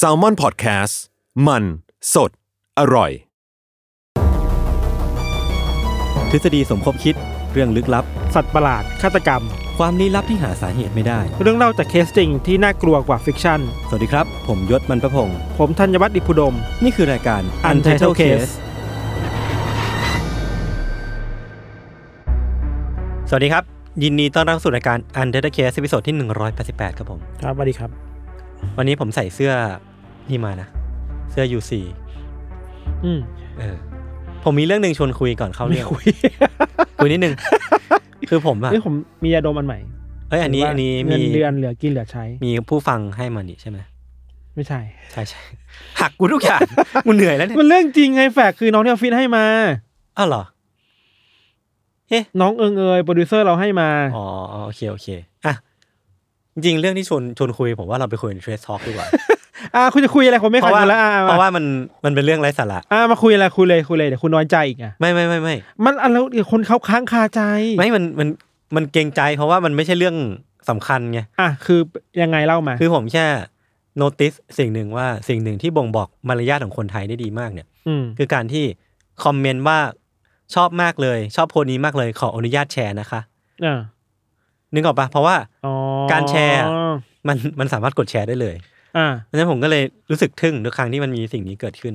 [0.00, 0.94] s a l m o n PODCAST
[1.46, 1.64] มัน
[2.14, 2.30] สด
[2.78, 3.10] อร่อย
[6.30, 7.14] ทฤษฎีสมคบคิด
[7.52, 9.42] เรื่องลึกลับ สัตว์ประหลาดฆาตกรรม
[9.78, 18.52] ความลี้ลับที่หาสาเหตุไม่ได้ เรื่องเล่าจากเคสจริงที่น่ากลัวกว่า fiction สวัสดีครับ ผมยศมันประพงศ์ผมธัญวัฒน์อิพุดม นี่คือรายการ Untitled Case
[23.28, 23.64] สวัสดีครับ
[24.02, 26.14] ยินดีต้อนรับสู่รายการ Untitled Case ตอนที่
[26.56, 28.11] 188 ครับผม ครับสวัสดีครับ
[28.78, 29.52] วันนี้ผมใส่เสื้อ
[30.30, 30.68] นี่มานะ
[31.30, 31.72] เสื้อ UC
[33.04, 33.20] อืม
[33.58, 33.76] เออ
[34.44, 36.04] ผมมีเรื่องหนึ่งชวนคุยก่อนเข้าไม่เรื่องคุย
[36.96, 37.34] คุยนิดนึง
[38.28, 39.78] คือผมอะนี่ผมมียาดมอันใหม่
[40.30, 43.78] เอ้ยอันนี้หรืว่าอันนี้เงิมีนเดือนเหลือกินเหลือใช้ มีผู้ฟังให้มานี่ใช่ไหม
[44.54, 44.80] ไม่ใช่
[45.12, 45.42] ใช่ใช่
[46.00, 46.60] หักกูทุกอย่าง
[47.06, 49.44] กูเหนื่อยแล้วเนี่ยมันเรื่องจริงไงแฝกคือน้องที่ออฟฟิศให้มา
[50.18, 50.44] อ้าวเหรอ
[52.40, 54.26] น้องเอิงเอยโปรดิวเซอร์เราให้มา อ๋อ
[54.64, 55.26] โอเคโอเคอะ
[56.54, 59.08] จริงๆเรื่องที่ชวนชวนคุยผมว่าเราไปคุยในเทรสทอ k ดีกว่า
[59.76, 61.64] อ่าคุณจะคุยอะไรผมไม่เพขัดราะว่าคุณแล้วอ่าเพราะว่ามัน
[62.04, 67.40] มันเป็นเรื่องไร้สาระอ่ามาคุยอะไรคุยเลยคุยเลยเดี๋ยวคุณน้อยใจอีกอะไม่ไม่ไม่ไม่มันอันแล้วเดี๋ยวคนเขาค้างคาใจ
[67.78, 68.28] ไม่มันมัน
[68.76, 70.16] มันเกรงใจ เพราะว่ามันไม่ใช่เรื่อง
[70.70, 71.80] สำคัญไง อะคือ
[72.22, 73.26] ยังไงเล่ามาคือผมแค่
[73.96, 78.64] notice สิ่งหนึ่งว่าสิ่งหนึ่งที่บ่งบอกมารยาทของคนไทยได้ดีมากเนี่ย อืมคือการที่
[79.24, 79.78] คอมเมนต์ว่า
[80.54, 83.20] ชอบมากเลย ชอบโพสต์นี้มากเลยขออนุญาตแชร์นะคะ
[83.64, 83.78] อ่า
[84.74, 85.74] นึกออกปะเพราะว่าอ๋อ
[86.12, 86.60] การแชร์
[87.28, 88.56] มันมันสามารถกดแชร์ได้เลย
[88.96, 91.94] อ่าเพราะฉะนั้นผมก็เลยรู้สึกทึ่งทุกครั้งที่มันมีสิ่งนี้เกิดขึ้น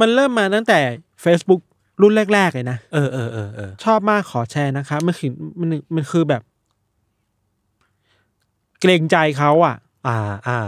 [0.00, 0.78] มันเริ่มมาตั้งแต่
[1.24, 1.60] Facebook
[2.02, 6.42] รุ่นแรก ๆ เลยนะเออเออเออเออชอบมากขอแชร์นะคะมันคือมันมันคือแบบ
[8.80, 10.16] เกรงใจเขาอะ อ่า
[10.48, 10.58] อ่า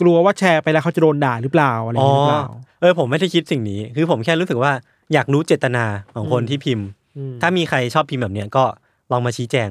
[0.00, 2.46] กลัวว่าแชร์ไปแล้วเขาจะโดนด่าหรือเปล่าอะไรอย่างเงี้ยหรือเปล่า
[2.80, 4.72] เออผมไม่ได้คิดสิ่งนี้ คือผมแค่รู้สึกว่า
[5.12, 5.84] อยากรู้เจตนา
[6.14, 8.64] ของคนอืมที่พิมพ์อืมถ้ามีใครชอบพิมพ์แบบเนี้ยก็
[9.12, 9.68] ลองมาชี้แจง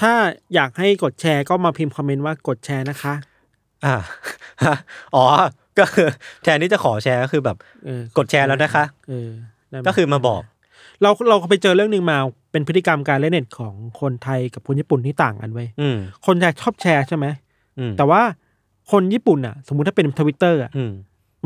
[0.00, 0.12] ถ้า
[0.54, 3.14] อยากให้กดแชร์ก็มาพิมพ์คอมเมนต์ว่ากดแชร์นะคะ
[3.84, 3.96] อ่า
[5.14, 5.24] อ๋อ
[5.78, 6.08] ก็คือ
[6.42, 9.28] แทนที่จะขอแชร์ก็คือแบบเออกดแชร์แล้วนะคะเออ
[9.70, 10.42] ได้ไหมก็คือมาบอก
[11.02, 12.18] เราเราก็ไปเจอเรื่องหนึ่งมา
[12.52, 15.96] เป็นพฤติกรรมการเล่นเน็ตของคนไทยกับคนญี่ปุ่นที่ต่างกันเว้ยอืม
[16.26, 17.26] คนไทยชอบแชร์ใช่ไหม
[17.78, 18.22] อืมแต่ว่า
[18.92, 20.92] คนญี่ปุ่นอะ สมมุติถ้าเป็นทวิตเตอร์อะอืม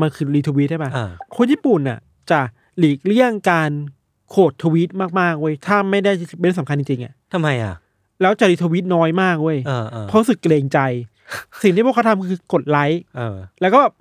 [0.01, 1.99] มันคือ retweet ใช่ปะอ่าคนญี่ปุ่นน่ะ
[2.31, 2.39] จะ
[2.77, 3.71] หลีกเลี่ยงการ
[4.29, 4.89] quote tweet
[5.19, 7.75] มากๆเว้ยถ้าไม่ได้เป็นสำคัญจริงๆอะทำไมอะ
[8.21, 10.79] แล้วจะ retweet น้อยมากเว้ยเออเออเพราะรู้สึกเกรงใจ
[11.63, 13.93] สิ่งที่พวกเขาทำคือกดไลค์เออแล้วก็แบบ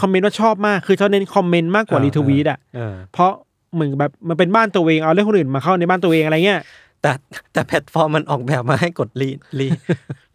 [0.00, 3.32] คอมเมนต์ว่าชอบมาก คือเขาเน้นคอมเมนต์มากกว่าเออ retweet อะเออเพราะ
[3.74, 6.60] เหมือนแบบมันเป็นบ้านตัวเองเอาเรื่องคนอื่นมาเข้าในบ้านตัวเองอะไรเงี้ย
[7.02, 7.12] แต่
[7.52, 9.28] แต่แพลตฟอร์มมันออกแบบมาให้กดรี
[9.58, 9.66] รี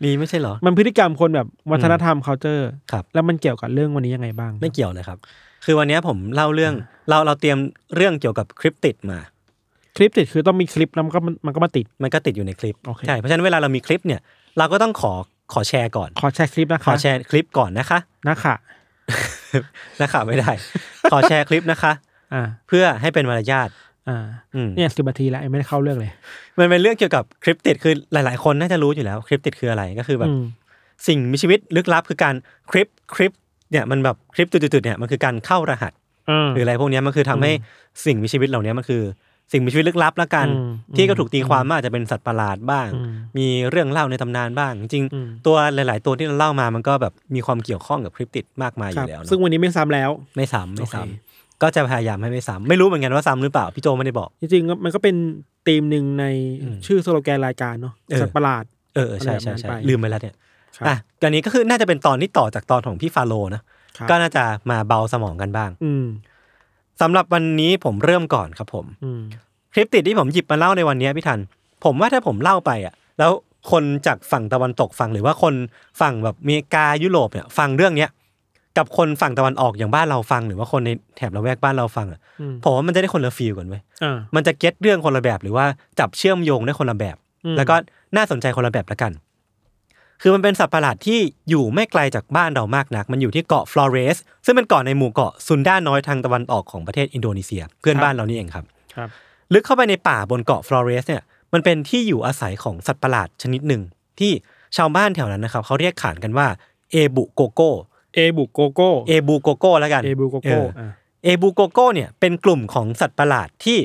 [0.03, 5.19] รีไม่ใช่เหรอ มันพฤติกรรมคนแบบวัฒนธรรม culture ครับ แล้วมันเกี่ยวกับเรื่องวันนี้ยังไงบ้าง ไม่เกี่ยวเลยครับ
[5.65, 6.73] คือวันเนี้ยผมเล่าเรื่อง
[7.09, 7.57] เราเราเตรียม
[7.95, 9.19] เรื่องเกี่ยวกับคลิปติดมา
[9.97, 14.21] คลิปติดคือต้องมีคลิปแล้วมันก็มันก็มาติด มันก็ติดอยู่ในคลิปโอเคใช่เพราะฉะนั้นเวลาเรามีคลิปเนี่ย
[14.57, 15.13] เราก็ต้องขอ
[15.53, 17.99] ขอแชร์ก่อน ขอแชร์คลิปนะขอคะแชร์คลิปก่อนนะคะ
[18.29, 18.55] นะคะ
[20.01, 20.51] นะคะไม่ได้
[21.11, 21.91] ขอแชร์คลิปนะคะ
[22.33, 23.69] อ่า เพื่อให้เป็นมารยาท
[24.09, 24.25] อ่า
[24.55, 26.11] อืมเนี่ยสิบนาทีแล้วยังไม่ได้เข้าเรื่องเลย
[26.59, 30.43] มันเป็นเรื่องเกี่ยวกับคลิปติดคือหลาย ๆ คนน่าจะรู้อยู่แล้วคลิปติดคืออะไรก็คือแบบอืม
[31.07, 32.35] สิ่งมีชีวิตลึกลับคือการ
[32.71, 33.31] คลิปคลิป
[33.71, 35.93] เนี่ยมันแบบคลิปจุดๆๆเนี่ยมันคือการเข้ารหัส
[36.29, 37.51] อ่าหรืออะไรพวกเนี้ยมันคือทำให้
[38.05, 39.01] สิ่งมีชีวิตเหล่านี้มันคือ
[39.51, 55.15] สิ่งมีชีวิตลึกลับละกันอืมที่ก็ถูกตีความว่าอาจจะเป็นสัตว์ประหลาดบ้างอืมมีเรื่องเล่าในตำนานบ้าง จริงๆอืมตัวหลาย ๆ ตัวที่เราเล่ามามันก็แบบมีความเกี่ยวข้องกับคลิปติดมากมายอครับยู่แล้วเนอะซึ่งวันนี้ไม่ซ้ำแล้ว ไม่ซ้ำไม่ซ้โอเคำก็จะพยายามให้ไม่ซ้ำไม่รู้เหมือนกันว่าซ้ำหรือเปล่าพี่โจไม่ได้บอก จริงๆมันก็เป็น
[55.67, 56.25] ธีมหนึ่งใน
[56.63, 58.63] อืมชื่อสโลแกนรายการเนาะเออสัตว์ประหลาด
[58.95, 60.35] เออเออใช่ใช่อะไรแบบนั้นใช่ไปลืมไปแล้วเนี่ย
[60.77, 63.61] ครับอะกันนี้ก็คือน่าจะเป็นตอนที่ต่อจากตอนของพี่ฟาโลนะ
[63.97, 66.05] ครับก็น่าจะมาเบาสมองกันบ้าง อืม
[67.01, 69.21] สำหรับวันนี้ผมเริ่มก่อนครับผมอืม
[69.73, 71.39] คลิปติดที่ผมหยิบมาเล่าในวันนี้พี่ทัน
[71.83, 73.31] ผมว่าถ้าผมเล่าไปอะ แล้ว
[73.71, 75.53] คนจากฝั่งตะวันตกฟังหรือว่าคน
[76.01, 78.09] ฝั่งแบบอเมริกายุโรปเนี่ยฟังเรื่องเนี้ย
[78.77, 85.65] กับคนฝั่งตะวันออกอย่างบ้านเราฟัง หรือว่าคนในแถบละแวกบ้านเราฟังอะอืมผมว่ามันจะได้คนละ feel กันเว้ยอ่ามันจะ get เรื่องคนละแบบหรือว่า
[85.99, 87.75] จับเชื่อมโยงได้คนละแบบอืมแล้วก็
[88.15, 89.11] น่าสนใจคนละแบบละกัน
[90.21, 91.19] คือมันเป็นสัตว์ประหลาดที่
[91.49, 98.65] อยู่ไม่ไกลจากบ้านเรามากนัก มันอยู่ที่เกาะฟลอเรส ซึ่งเป็นเกาะในหมู่เกาะซุนด้าน้อยทางตะวันออกของประเทศอินโดนีเซีย เพื่อนบ้านเรานี่เองครับ
[98.95, 99.09] ครับ
[99.53, 101.23] ลึกเข้าไปในป่าบนเกาะฟลอเรสเนี่ย
[101.53, 103.81] มันเป็นที่อยู่อาศัยของสัตว์ประหลาดชนิดหนึ่ง
[104.19, 104.31] ที่
[104.77, 106.47] ชาวบ้านแถวนั้นนะครับเขาเรียกขานกันว่า
[106.91, 107.71] เอบุโกโก้
[108.15, 110.89] เอบุโกโก้เอบูโกโก้แล้วกัน เอบุโกโก้เอออะ
[111.23, 113.77] เอบูโกโก้เนี่ยเป็นกลุ่มของสัตว์ประหลาดที่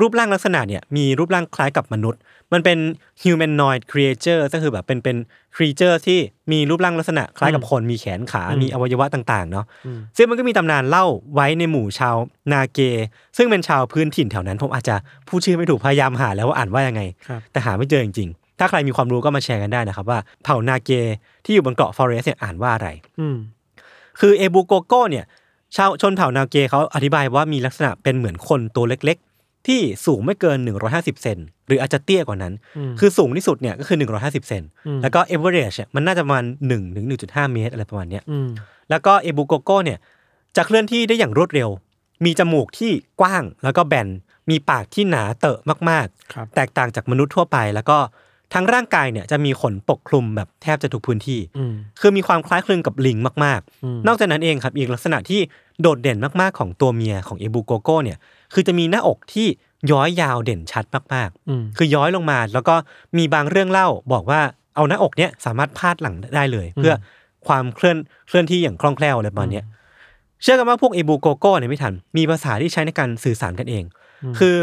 [0.00, 2.20] รูปร่างลักษณะเนี่ยมีรูปร่างคล้ายกับมนุษย์
[2.52, 2.78] มันเป็น
[3.22, 5.16] humanoid creature ก็คือแบบเป็นเป็น
[5.56, 6.18] creature ที่
[6.52, 9.66] มีรูปร่างลักษณะคล้ายกับคนมีแขนขา มีอวัยวะต่างๆเนาะ
[10.16, 11.04] ซึ่งมันก็มีตำนานเล่า
[11.34, 12.16] ไว้ในหมู่ชาว
[12.52, 12.80] นาเก
[13.36, 14.96] ซึ่งเป็นชาวพื้นถิ่นแถวนั้น ผมอาจจะ
[15.28, 20.90] พูดชื่อไม่ถูกพยายามหาแล้วว่าอ่านว่ายังไงครับแต่หาไม่เจอจริงๆ ถ้าใครมีความรู้ก็มาแชร์กันได้นะครับว่าเผ่านาเก
[21.44, 22.88] ที่อยู่บนเกาะฟอเรสเนี่ยอ่านว่าอะไร
[23.20, 23.36] อืม
[24.20, 25.24] คือเอบูโกโก้เนี่ย
[25.76, 29.26] ชาวชนเผ่านาเกเขาอธิบายว่ามีลักษณะเป็นเหมือนคนตัวเล็กๆ
[29.68, 30.58] ที่สูงไม่เกิน
[30.90, 32.54] 150 เซนหรืออาจจะเตี้ยกว่านั้น
[33.00, 34.62] คือสูงที่สุดเนี่ยก็คือ 150 เซน
[35.02, 38.48] แล้วก็เอเวอเรจเนี่ยมันน่าจะประมาณ1ถึง1.5 เมตรอะไรประมาณเนี้ยอืม
[38.90, 39.98] แล้วก็เอบูโกโก้เนี่ย
[40.56, 41.68] จะเคลื่อนที่ได้อย่างรวดเร็ว
[42.24, 44.08] มีจมูกที่กว้างแล้วก็แบน
[44.50, 45.58] มีปากที่หนาเตอะ
[45.90, 47.98] มากครับๆแตกต่างจากมนุษย์ทั่วไปแล้วก็
[48.54, 55.40] ทั้งร่างกายเนี่ยจะมีขนปกคลุมแบบแทบจะทุกพื้นที่อืมคือมีความคล้ายคลึงกับลิงมากอืมๆนอกจากนั้นเองครับอีกลักษณะที่
[55.80, 58.18] โดดเด่นมากๆของตัวเมียของเอบูโกโก้เนี่ย
[58.54, 59.46] คือจะมีหน้าอกที่
[59.90, 60.84] ย้อยยาวเด่นชัด
[61.14, 62.74] มากอืมๆคือย้อยลงมาแล้วก็
[63.18, 64.40] มีบางเรื่องเล่าบอกว่า
[64.76, 66.94] เอาหน้าอกเนี่ยสามารถพาดหลังได้เลย เพื่อ
[67.46, 67.96] ความเคลื่อน
[68.28, 69.64] เคลื่อนที่อย่างคล่องแคล่วอะไรประมาณเนี้ย
[70.42, 73.84] เชื่อกันว่าพวกเอบูโกโก้เนี่ยไม่ทันมีภาษาที่ใช้ในการสื่อสารกันเอง
[74.38, 74.54] คือ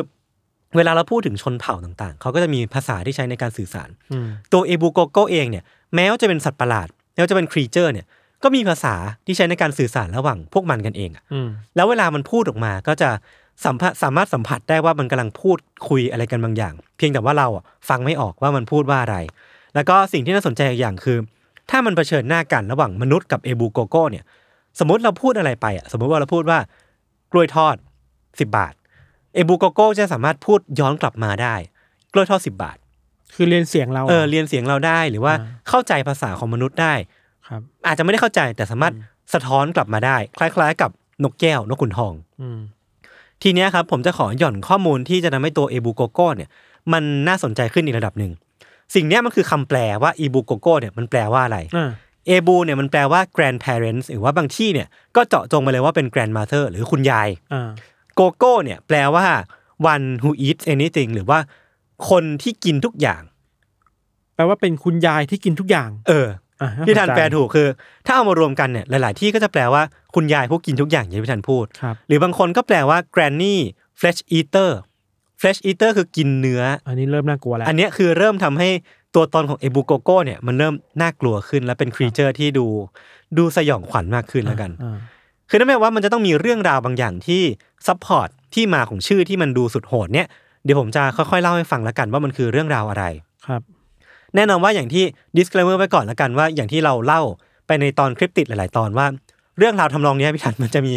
[0.77, 5.63] เวลาเราพูดถึงชนเผ่าต่างๆ เขาก็จะมีภาษาที่ใช้ในการสื่อสารอืมตัวเอบูโกโก้เองเนี่ย
[5.95, 8.05] แม้ว่าจะเป็นสัตว์ประหลาดแม้ว่าจะเป็น creature เนี่ย
[8.43, 13.09] ก็มีภาษาที่ใช้ในการสื่อสารระหว่างพวกมันกันเองอะอืมแล้วเวลามันพูดออกมาก็จะ
[13.65, 15.57] สัมผัสสามารถสัมผัสได้ว่ามันกำลังพูด
[15.89, 19.17] คุยอะไรกันบางอย่าง เพียงแต่ว่าเราอะฟังไม่ออกว่ามันพูดว่าอะไร
[19.75, 21.17] แล้วก็สิ่งที่น่าสนใจอีกอย่างคือ
[21.69, 24.23] ถ้ามันเผชิญหน้ากันระหว่างมนุษย์กับเอบูโกโกเนี่ย
[24.79, 26.59] สมมติเราพูดอะไรไปอะสมมติว่าเราพูดว่า
[27.31, 27.75] กล้วยทอด
[28.17, 28.73] 10บาท
[29.33, 31.55] เอบูโกโกจะสามารถพูดย้อนกลับมาได้
[32.13, 32.77] กล้วยทอด10บาท
[33.35, 36.93] คือเรียนเสียงเราเออเรียนเสียงเราได้หรือว่าอ่าเข้าใจภาษาของมนุษย์ได้
[37.47, 38.93] ครับ อาจจะไม่ได้เข้าใจแต่สามารถ
[39.33, 40.91] สะท้อนกลับมาได้ คล้าย ๆ กับ
[41.23, 42.59] นกแก้วนกขุนทองอืม
[43.43, 46.49] ทีเนี้ยครับ ผมจะขอหย่อนข้อมูลที่จะทำให้ตัวเอบูโกโก้เนี่ย
[46.93, 48.31] มันน่าสนใจขึ้นอีกระดับหนึ่ง
[48.95, 51.89] สิ่งเนี้ยมันคือคำแปลว่าอีบูโกโก้เนี่ยมันแปลว่าอะไรอ่า
[52.27, 57.69] เอบูเนี่ยมันแปลว่า grandparents หรือว่าบางที่เนี่ยก็เจาะจงมาเลยว่าเป็น grandmother หรือคุณยายอ่า
[58.15, 59.25] โกโก้เนี่ยแปลว่า
[59.93, 61.39] one who eats anything หรือว่า
[62.09, 63.21] คนที่กินทุกอย่าง
[64.35, 66.27] แปลว่าเป็นคุณยายที่กินทุกอย่าง เออ
[66.61, 67.67] อะพี่ทันสใจแปลถูกคือ
[68.05, 69.81] ถ้าเอามารวมกันเนี่ยหลาย ๆ ที่ก็จะแปลว่า
[70.15, 73.55] คุณยายผู้กินทุกอย่างอย่างที่พี่ทันพูดครับหรือบางคนก็แปลว่า granny
[73.99, 74.71] flesh eater
[75.41, 78.69] flesh eater คือกินเนื้อ อันนี้เริ่มน่ากลัวแล้ว อันเนี้ยคือเริ่มทำให้
[79.15, 82.65] ตัวตนของเอบูโกโก้เนี่ยมันเริ่มน่ากลัวขึ้นและเป็น creature ที่ดู
[83.37, 84.97] ดูสยองขวัญมากขึ้นแล้วกันอ่า
[85.53, 87.41] คือนั่นหมายว่ามันจะต้องมีเรื่องราวบางอย่างที่
[87.87, 90.27] support ที่มาของชื่อที่มันดูสุดโหดเนี่ย
[90.63, 93.03] เดี๋ยวผมจะค่อยๆเล่าให้ฟังแล้วกันว่ามันคือเรื่องราวอะไร
[93.47, 93.61] ครับ
[94.35, 95.03] แน่นอนว่าอย่างที่
[95.37, 97.21] disclaimer ไปก่อนแล้วกันว่าอย่างที่เราเล่า
[97.67, 99.07] ไปในตอนคลิปติดหลาย ๆ ตอนว่า
[99.59, 100.93] เรื่องราวทำนองเนี้ยพี่ทันมันจะมี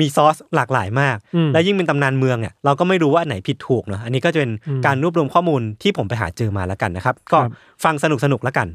[0.00, 7.52] มีซอสหลากหลายมากอืมและยิ่งเป็นตำนานเมืองเนี่ยเราก็ไม่รู้ว่าอันไหนผิดถูกเนาะอันนี้ก็จะเป็นอืมการรวบรวมข้อมูลที่ผมไปหาเจอมาแล้วกันนะครับ ก็ครับ
[7.84, 8.68] ฟังสนุกสนุกๆแล้วกัน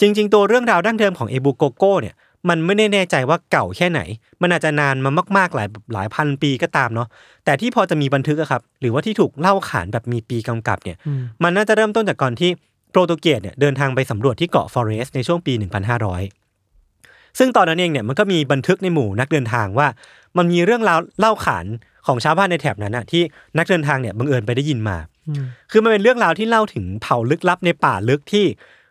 [0.00, 2.14] จริง ๆ ตัวเรื่องราวดั้งเดิมของเอบูโกโก้เนี่ย
[2.48, 4.00] มันไม่ได้แน่ใจว่าเก่าแค่ไหน
[4.42, 7.08] มันอาจจะนานมามาก ๆหลายหลายพันปีก็ตามเนาะ
[7.44, 12.50] แต่ที่พอจะมีบันทึกอะครับหรือว่าที่ถูกเล่าขานแบบมีปีกำกับเนี่ยอืมมันน่าจะเริ่มต้นจากก่อนที่
[12.90, 19.88] โปรตุเกสเนี่ยเดินทางไปสำรวจที่เกาะฟอเรสในช่วงปี 1500 ซึ่งตอนนั้นเองเนี่ยมันก็มีบันทึกในหมู่นักเดินทางว่า
[20.36, 21.66] มันมีเรื่องราวเล่าขาน
[22.06, 23.22] ของชาวบ้านในแถบนั้นอะที่
[23.58, 24.96] นักเดินทางเนี่ยบังเอิญไปได้ยินมา
[25.28, 28.44] อืมคือมันเป็นเรื่องราวที่เล่าถึงเผ่าลึกลับในป่าลึกที่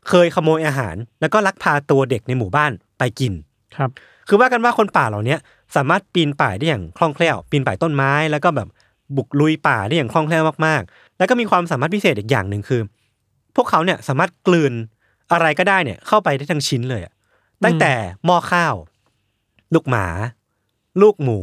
[0.09, 3.33] เคยขโมยอาหาร แล้วก็ลักพาตัวเด็กในหมู่บ้านไปกิน
[3.77, 3.89] ครับ
[4.27, 5.39] คือว่ากันว่าคนป่าเหล่าเนี้ย
[5.75, 8.67] สามารถปีนป่ายได้อย่างคล่องแคล่ว ปีนป่ายต้นไม้ แล้วก็แบบ
[9.17, 12.81] บุกลุยป่าได้อย่างคล่องแคล่วมากๆ แล้วก็มีความสามารถพิเศษอีกอย่างหนึ่งคือ
[13.55, 14.73] พวกเขาเนี่ยสามารถกลืน
[15.31, 17.13] อะไรก็ได้เนี่ยเข้าไปได้ทั้งชิ้นเลยอะ
[17.63, 17.93] ตั้งแต่
[18.25, 18.75] หม้อข้าว
[19.73, 20.05] ลูกหมา
[21.01, 21.39] ลูกหมู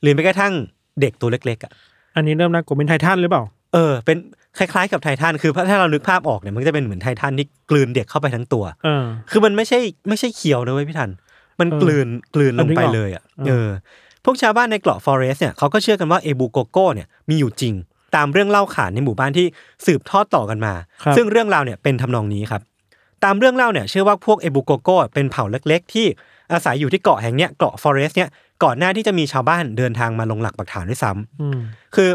[0.00, 0.54] หรือแม้กระทั่ง
[1.00, 1.72] เด็กตัวเล็กๆอะ
[2.16, 3.42] อันนี้เริ่มน่ากลัวเป็นไททันหรือเปล่า
[3.74, 4.16] เออเป็น
[4.58, 11.10] คล้ายๆกับไททันคือถ้าเรานึกภาพออกเนี่ยมันก็จะเป็นเหมือนไททันที่กลืนเด็กเข้าไปทั้งตัวเออคือมันไม่ใช่ไม่ใช่เคี้ยวนะเว้ยพี่ทัน
[11.60, 13.68] มันเออกลืนกลืนลงไปนึกออกเลยอะเออเออ
[14.24, 17.74] พวกชาวบ้านในเกาะฟลอเรสเนี่ยเขาก็เชื่อกันว่าเอบูโกโก้เนี่ยมีอยู่จริง
[18.16, 19.46] ตามเรื่องเล่าขานในหมู่บ้านที่
[19.86, 22.62] สืบทอดต่อกันมาครับซึ่งเรื่องราวเนี่ยเป็นทำนองนี้ครับ
[23.24, 26.06] ตามเรื่องเล่าเนี่ยเชื่อว่าพวกเอบูโกโก้เป็นเผ่าเล็ก ๆ ที่
[26.52, 28.28] อาศัยอยู่ที่เกาะแห่งเนี้ยเกาะฟลอเรสเนี่ย
[28.64, 31.58] ก่อนหน้าที่จะมีชาวบ้านเดินทางมาลงหลักปักฐานด้วยซ้ำอืม
[31.94, 32.10] คือ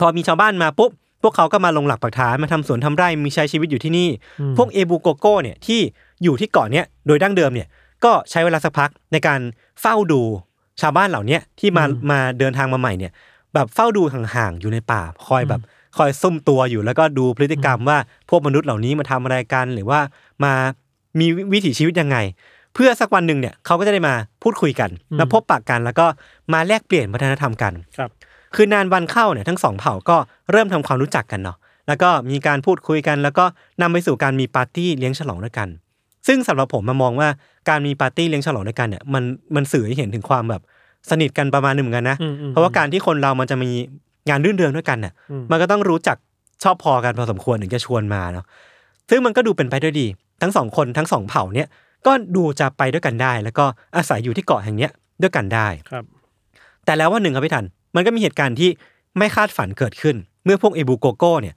[0.00, 0.90] พอมีชาวบ้านมาปุ๊บ
[1.22, 4.08] พวกเขาก็มาลงหลักปักฐานมาทำสวนทำไร่มีใช้ชีวิตอยู่ที่นี่
[4.40, 5.80] อืมพวกเอบูโกโก้เนี่ยที่
[6.22, 7.66] อยู่ที่เกาะเนี้ยโดยดั้งเดิมเนี่ย
[8.04, 9.40] ก็ใช้เวลาสักพักในการ
[9.80, 10.22] เฝ้าดู
[10.80, 13.12] ชาวบ้านเหล่าเนี้ยที่มามาเดินทางมาใหม่เนี่ย
[13.54, 15.60] แบบเฝ้าดูห่างๆอยู่ในป่า คอยแบบ
[15.96, 20.00] คอยซุ่มตัวอยู่แล้วก็ดูพฤติกรรมว่าพวกมนุษย์เหล่านี้มาทำอะไรกัน หรือว่า
[20.44, 20.52] มา
[21.20, 22.16] มีวิถีชีวิตยังไง
[22.74, 26.06] เพื่อสักวันหนึ่งเนี่ยเขาก็จะได้มาพูดคุยกันมาพบปะกัน แล้วก็
[26.52, 28.10] มาแลกเปลี่ยนวัฒนธรรมกันครับ
[28.54, 30.16] คือนานวันเข้าเนี่ยทั้งสองเผ่าก็
[30.50, 31.56] เริ่มทำความรู้จักกันเนาะ
[31.88, 33.44] แล้วก็มีการพูดคุยกัน แล้วก็
[33.80, 35.68] นำไปสู่การมีปาร์ตี้เลี้ยงฉลองด้วยกัน
[36.26, 37.28] ซึ่งสำหรับผมมามองว่า
[37.68, 39.22] การมีปาร์ตี้เลี้ยงฉลองด้วยกันเนี่ยมัน
[39.54, 40.62] มันสื่อให้เห็นถึงความแบบ
[41.10, 43.70] สนิทกันประมาณหนึ่งเหมือนกันนะอืมอืมเพราะว่าการที่คนเรามันจะมี
[44.28, 46.16] งานรื่นเริงด้วยกันเนี่ยอืมมันก็ต้องรู้จัก
[46.62, 48.44] ชอบพอกันพอสมควรถึงจะชวนมาเนาะ
[49.10, 50.06] ซึ่งมันก็ดูเป็นไปด้วยดี
[50.42, 51.68] ทั้งสองคนทั้งสองเผ่าเนี่ย
[52.06, 53.64] ก็ดูจะไปด้วยกันได้ แล้วก็
[53.96, 54.90] อาศัยอยู่ที่เกาะแห่งเนี้ย
[55.22, 56.04] ด้วยกันได้ครับ
[56.84, 58.70] แต่แล้ววันหนึ่งครับพี่ทันมันก็มีเหตุการณ์ที่
[59.18, 61.54] ไม่คาดฝันเกิดขึ้น เมื่อพวกเอบูโกโก้เนี่ย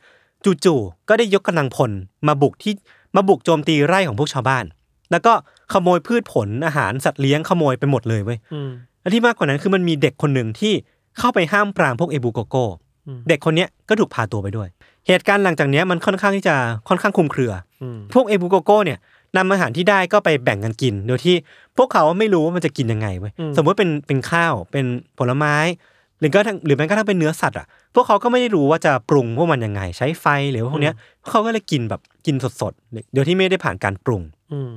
[0.65, 1.91] จู่ๆก็ได้ยกกำลังพล
[2.27, 2.73] มาบุกที่
[3.15, 4.65] มาบุกโจมตีไร่ของพวกชาวบ้าน
[5.11, 5.33] แล้วก็
[5.73, 8.69] ขโมยพืชผลอาหารสัตว์เลี้ยงขโมยไปหมดเลยเว้ยอืม
[9.01, 10.73] และที่มากกว่านั้นคือมันมีเด็กคนหนึ่งที่
[11.19, 12.65] เข้าไปห้ามปรามพวกเอบูโกโก้
[13.07, 14.67] อืมเด็กคนเนี้ยก็ถูกพาตัวไปด้วย
[15.07, 16.55] เหตุการณ์หลังจากเนี้ยมันค่อนข้างที่จะ
[16.87, 18.99] ค่อนข้างคลุมเครืออืมพวกเอบูโกโก้เนี่ย
[19.37, 21.35] นำอาหารที่ได้ก็ไปแบ่งกันกิน โดยที่
[21.77, 24.85] พวกเขาไม่รู้ว่ามันจะกินยังไงเว้ยสมมติเป็นเป็นข้าวเป็น
[25.17, 25.92] ผลไม้ห
[26.23, 30.95] รือก็ทั้งหรือแม้กระทั่งเป็นเนื้อสัตว์อะพวกเขาก็ไม่ได้รู้ว่าจะปรุงพวกมันยังไง ใช้ไฟหรือว่าพวกเนี้ย
[31.29, 34.71] เขาก็เลยกินแบบกินสดๆโดยที่ไม่ได้ผ่านการปรุง อืม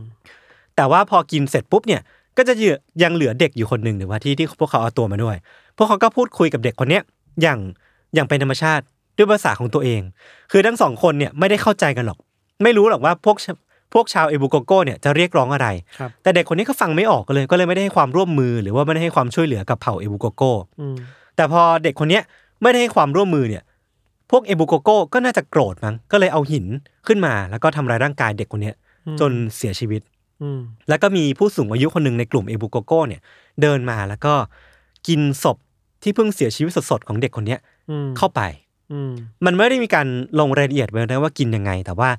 [0.76, 2.00] แต่ว่าพอกินเสร็จปุ๊บเนี่ย
[2.37, 5.37] ก็จะเหลือยังเหลือเด็กอยู่คนหนึ่งหรือว่าที่ที่พวกเขาเอาตัวมาด้วย
[5.76, 7.03] พวกเขาก็พูดคุยกับเด็กคนเนี้ย
[7.43, 7.59] อย่าง
[8.15, 8.85] อย่างเป็นธรรมชาติ
[9.17, 10.00] ด้วยภาษาของตัวเอง
[10.53, 12.19] คือทั้งสองคนเนี่ยไม่ได้เข้าใจกันหรอก
[12.62, 13.47] ไม่รู้หรอกว่าพวกช
[13.95, 20.97] พวกชาวเอบูโกโก้เนี่ยจะเรียกร้องอะไรครับแต่เด็กคนนี้ก็ฟังไม่ออกก็เลย ก็เลยไม่ได้ให้ความร่วมมือหรือว่าไม่ได้ให้ความช่วยเหลือกับเผ่าเอบูโกโก้อืม
[21.37, 22.23] แต่พอเด็กคนเนี้ย
[22.62, 23.62] ไม่ได้ให้ความร่วมมือเนี่ย
[24.31, 26.66] พวกเอบูโกโก้ก็น่าจะโกรธมั้งก็เลยเอาหิน
[27.07, 28.75] ขึ้นมา แล้วก็ทำร้ายร่างกายเด็กคนเนี้ย
[29.21, 30.02] จนเสียชีวิต
[30.43, 33.21] อืมแล้วก็มีผู้สูงอายุคนหนึ่งในกลุ่มเอบูโกโก้เนี่ย
[33.62, 34.35] เดินมาแล้วก็
[35.09, 35.57] กินศพ
[36.02, 38.40] ที่เพิ่งเสียชีวิตสดๆของเด็กคนเนี้ยอืมเข้าไป
[38.93, 39.12] อืม
[39.47, 40.07] มันไม่ได้มีการ
[40.40, 42.11] ลงรายละเอียดไว้นะว่ากินยังไง แต่ว่า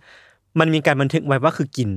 [0.59, 1.89] มันมีการบันทึกไว้ว่าคือกิน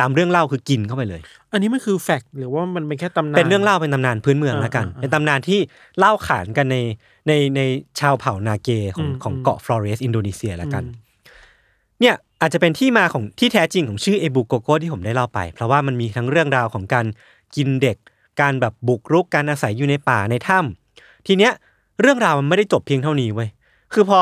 [0.00, 1.20] ตามเรื่องเล่าคือกินเข้าไปเลย
[1.52, 5.58] อันนี้มันคือ fact หรือว่ามันเป็นแค่ตำนานเป็นเรื่องเล่าเป็นตำนานพื้นเมืองแล้วกันอ่าอ่าเป็นตำนานที่
[5.98, 6.76] เล่าขานกันใน
[7.28, 7.60] ในใน
[8.00, 11.06] ชาวเผ่านาเกของอืมของอืมเกาะฟลอเรสอินโดนีเซียแล้วกันอืม
[12.00, 17.06] เนี่ยอาจจะเป็นที่มาของที่แท้จริงของชื่อเอบูโกโกที่ผมได้เล่าไป เพราะว่ามันมีทั้งเรื่องราวของการ
[17.56, 17.96] กินเด็ก
[18.40, 21.52] การแบบบุกรุกการอาศัยอยู่ในป่าในถ้ำทีเนี้ย
[22.00, 23.48] เรื่องราวมันไม่ได้จบเพียงเท่านี้เว้ย
[23.92, 24.20] คือพอ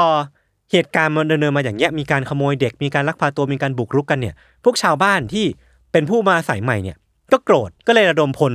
[0.73, 5.47] เหตุการณ์มันดำเนินมาอย่างเงี้ยมีการขโมยเด็กมีการลักพาตัวมีการบุกรุกกันเนี่ย พวกชาวบ้านที่
[5.97, 6.97] เป็นผู้มาอาศัยใหม่เนี่ย
[7.33, 8.53] ก็โกรธก็เลยระดมพล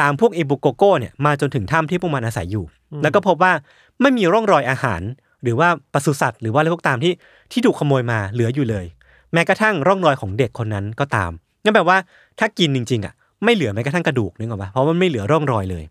[0.00, 2.64] ตามพวกเอบุโกโก้เนี่ยมาจนถึงถ้ำที่พวกมันอาศัยอยู่
[3.02, 3.52] แล้วก็พบว่า
[4.00, 5.00] ไม่มีร่องรอยอาหาร
[5.42, 7.12] หรือว่าปศุสัตว์หรือว่าอะไรพวกตามที่
[7.52, 8.84] ที่ถูกขโมยมาเหลืออยู่เลย
[9.32, 11.30] แม้กระทั่งร่องรอยของเด็กคนนั้นก็ตาม
[11.64, 11.98] นั่นแปลว่า
[12.38, 15.84] ถ้ากินจริงๆอะไม่เหลือแม้กระทั่งกระดูกนึกออกปะเพราะมันไม่เหลือร่องรอยเลย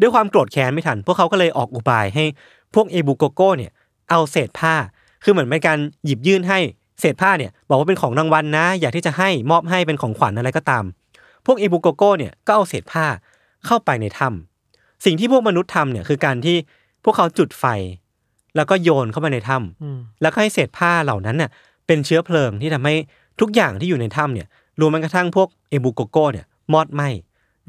[0.00, 2.24] ด้วยความโกรธแค้นไม่ทัน พวกเขาก็เลยออกอุบายให้
[2.74, 3.72] พวกเอบุโกโก้เนี่ย
[4.10, 4.74] เอาเศษผ้า
[5.24, 6.58] คือเหมือนเป็นการหยิบยื่นให้
[7.00, 10.84] เศษผ้าเนี่ยบอกว่าเป็นของรางวัลนะ อยากที่จะให้มอบให้เป็นของขวัญอะไรก็ตาม
[11.46, 13.04] พวกเอบุโกโก้เนี่ยก็เอาเศษผ้า
[13.66, 16.56] เข้าไปในถ้ำสิ่งที่พวกมนุษย์ทำเนี่ยคือการที่
[17.04, 17.64] พวกเขาจุดไฟ
[18.56, 21.50] แล้วก็โยนเข้าไปในถ้ำอืมแล้วก็ให้เศษผ้าเหล่านั้นน่ะ
[21.86, 22.94] เป็นเชื้อเพลิงที่ทำให้
[23.40, 24.46] ทุกอย่างที่อยู่ในถ้ำเนี่ย
[24.80, 27.08] รวมแม้กระทั่งพวกเอบูโกโก้เนี่ยมอดไหม้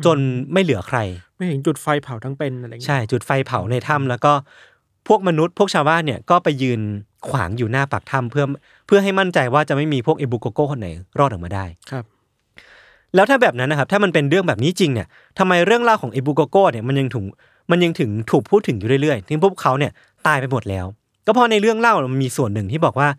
[0.05, 0.17] จน
[0.53, 0.97] ไม่เหลือใคร
[1.38, 4.33] ไม่เห็นจุดไฟเผาทั้งเป็นอะไรอย่างเงี้ยใช่จุดไฟเผาในถ้ำแล้วก็
[5.07, 6.81] พวกมนุษย์พวกชาวบ้านเนี่ยก็ไปยืน
[7.29, 8.45] ขวางอยู่หน้าปากถ้ำเพื่อ
[8.80, 10.88] เพื่อให้มั่นใจว่าจะไม่มีพวกเอบูโกโก้คนไหน
[11.19, 12.05] รอดออกมาได้ครับ
[13.15, 15.07] แล้วถ้าแบบนั้นนะครับ ถ้ามันเป็นเรื่องแบบนี้จริงเนี่ย
[15.39, 17.25] ทำไมเรื่องเล่าของเอบูโกโก้เนี่ยมันยังถูก
[17.71, 19.91] มันยังถึงถูกพูดถึงอยู่เรื่อยๆที่พวกเขาเนี่ย
[20.27, 20.86] ตายไปหมดแล้ว
[21.25, 23.10] ก็เพราะในเรื่องเล่ามันมีส่วนหนึ่งที่บอกว่า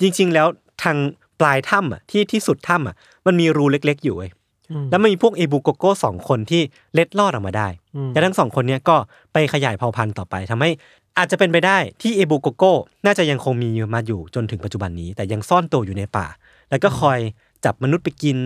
[0.00, 0.46] จริง ๆ แล้ว
[0.82, 0.96] ทาง
[1.40, 2.94] ปลายถ้ำอะที่ที่สุดถ้ำอะ
[3.26, 4.30] มันมีรูเล็ก ๆ อยู่เว้ย
[4.70, 6.62] อืมแล้วมันมีพวกเอบูโกโก้สองคนที่
[6.94, 8.96] เล็ดลอดออกมาได้อืมและทั้งสองคนเนี้ยก็
[9.32, 10.70] ไปขยายเผ่าพันธุ์ต่อไปทำให้
[11.18, 12.72] อาจจะเป็นไปได้ที่เอบูโกโก้
[13.04, 16.26] น่าจะยังคงมีมาอยู่จนถึงปัจจุบันนี้ แต่ยังซ่อนตัวอยู่ในป่า
[16.70, 17.18] แล้วก็คอย
[17.64, 18.36] จับมนุษย์ไปกิน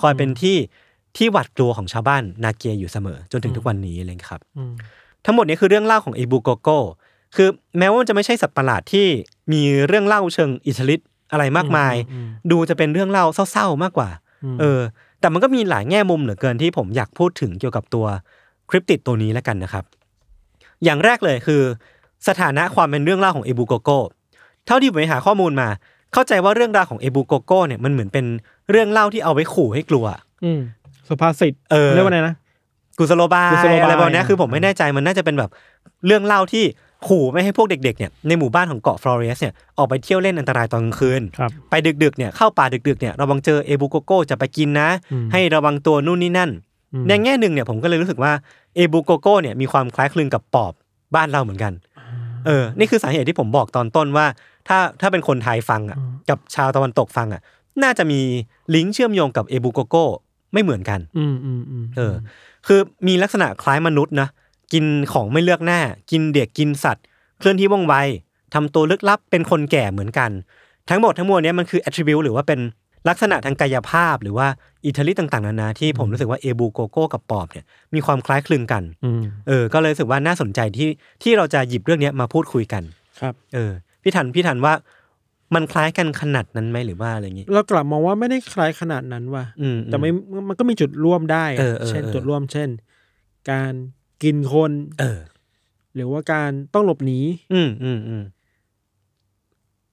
[0.00, 0.56] คอยเป็นที่
[1.16, 4.72] ที่หวาดกลัวของชาวบ้านนาเกียอยู่เสมอจนถึงทุกวันนี้เลยครับอืม
[5.24, 6.78] ทั้งหมดนี้คือเรื่องเล่าของเอบูโกโก้
[7.36, 9.06] คือแม้ว่ามันจะไม่ใช่สัตว์ประหลาดที่
[9.52, 14.08] มีเรื่องเล่าเชิงอิทธิฤทธิ์อะไรมากมายอืมดูจะเป็นเรื่องเล่าเศร้าๆมากกว่า
[14.44, 14.80] อืมเออ
[15.20, 18.06] แต่มันก็มีหลายแง่มุมเหลือเกินที่ผมอยากพูดถึงเกี่ยวกับตัว
[18.70, 19.84] cryptid ตัวนี้แล้วกันนะครับ
[20.84, 21.62] อย่างแรกเลยคือ
[22.28, 23.98] สถานะความเป็นเรื่องเล่าของเอบูโกโก้
[24.66, 25.68] เท่าที่ผมไปหาข้อมูลมา
[26.12, 28.24] เข้าใจว่าเรื่องราวของเอบูโกโก้เนี่ยมันเหมือนเป็น
[28.70, 30.06] เรื่องเล่าที่เอาไว้ขู่ให้กลัว
[30.44, 30.60] อืม
[31.08, 32.34] สุภาษิตเออเรียกว่าไงนะ
[32.98, 35.50] กุศโลบายกุศโลบายอะไรแบบเนี้ยอะคือผมไม่แน่ใจมันน่าจะเป็นแบบ
[36.06, 36.64] เรื่องเล่าที่
[37.08, 46.50] ขู่ไม่ให้พวกเด็กๆเนี่ยในหมู่บ้านของเกาะฟลอเรสเนี่ยออกไปเที่ยวเล่นอันตรายตอนกลางคืนครับไปดึกๆเนี่ยเข้าป่าดึกๆเนี่ยระวังเจอเอบูโกโก้จะไปกินนะอืมให้ระวังตัวนู่นนี่นั่น
[46.92, 48.32] อืมในแง่หนึ่งเนี่ยผมก็เลยรู้สึกว่า
[48.76, 50.72] เอบูโกโก้เนี่ยมีความคล้ายคลึงกับปอบ
[51.14, 51.72] บ้านเราเหมือนกัน
[52.46, 54.26] เออ นี่คือสาเหตุที่ผมบอกตอนต้นว่า
[54.68, 55.98] ถ้าถ้าเป็นคนไทยฟังอะ
[56.30, 57.42] กับชาวตะวันตกฟังอะ
[57.82, 58.20] น่าจะมี
[58.74, 60.04] ลิงก์เชื่อมโยงกับเอบูโกโก้
[60.52, 62.14] ไม่เหมือนกัน อืมอืมอืมเออ
[62.66, 64.28] คือมีลักษณะคล้ายมนุษย์นะ
[64.72, 67.04] กินของไม่เลือกหน้า กินเด็กกินสัตว์
[67.38, 67.94] เคลื่อนที่ว่องไว
[68.54, 70.30] ทำตัวลึกลับเป็นคนแก่เหมือนกัน
[70.90, 72.60] ทั้งหมดทั้งมวลเนี้ยมันคือ attribute หรือว่าเป็น
[73.08, 74.46] ลักษณะทางกายภาพหรือว่า
[74.84, 80.88] อิทธิฤทธิ์ต่างๆนานาที่ผมรู้สึกว่าเอบูโกโก้กับปอบเนี่ยมีความคล้ายคลึงกันอืมเออ ก็เลยรู้สึกว่าน่าสนใจที่
[81.22, 82.82] ที่เราจะหยิบเรื่องเนี้ยมาพูดคุยกัน
[83.20, 83.72] ครับ เออ
[84.02, 84.72] พี่ทันพี่ทันว่า
[85.54, 90.10] มันคล้ายกันขนาดนั้นไหมหรือว่าอะไรอย่างงี้ เรากลับมองว่าไม่ได้คล้ายขนาดนั้นว่ะอืมแต่ไม่
[90.48, 92.68] มันก็มีจุดร่วมได้อะเออเออเช่นเออจุดร่วม เช่น
[93.50, 93.72] การ
[94.22, 95.20] กินคน เออ
[95.94, 97.20] หรือว่าการต้องหลบหนี
[97.52, 98.22] อืมอืมอืม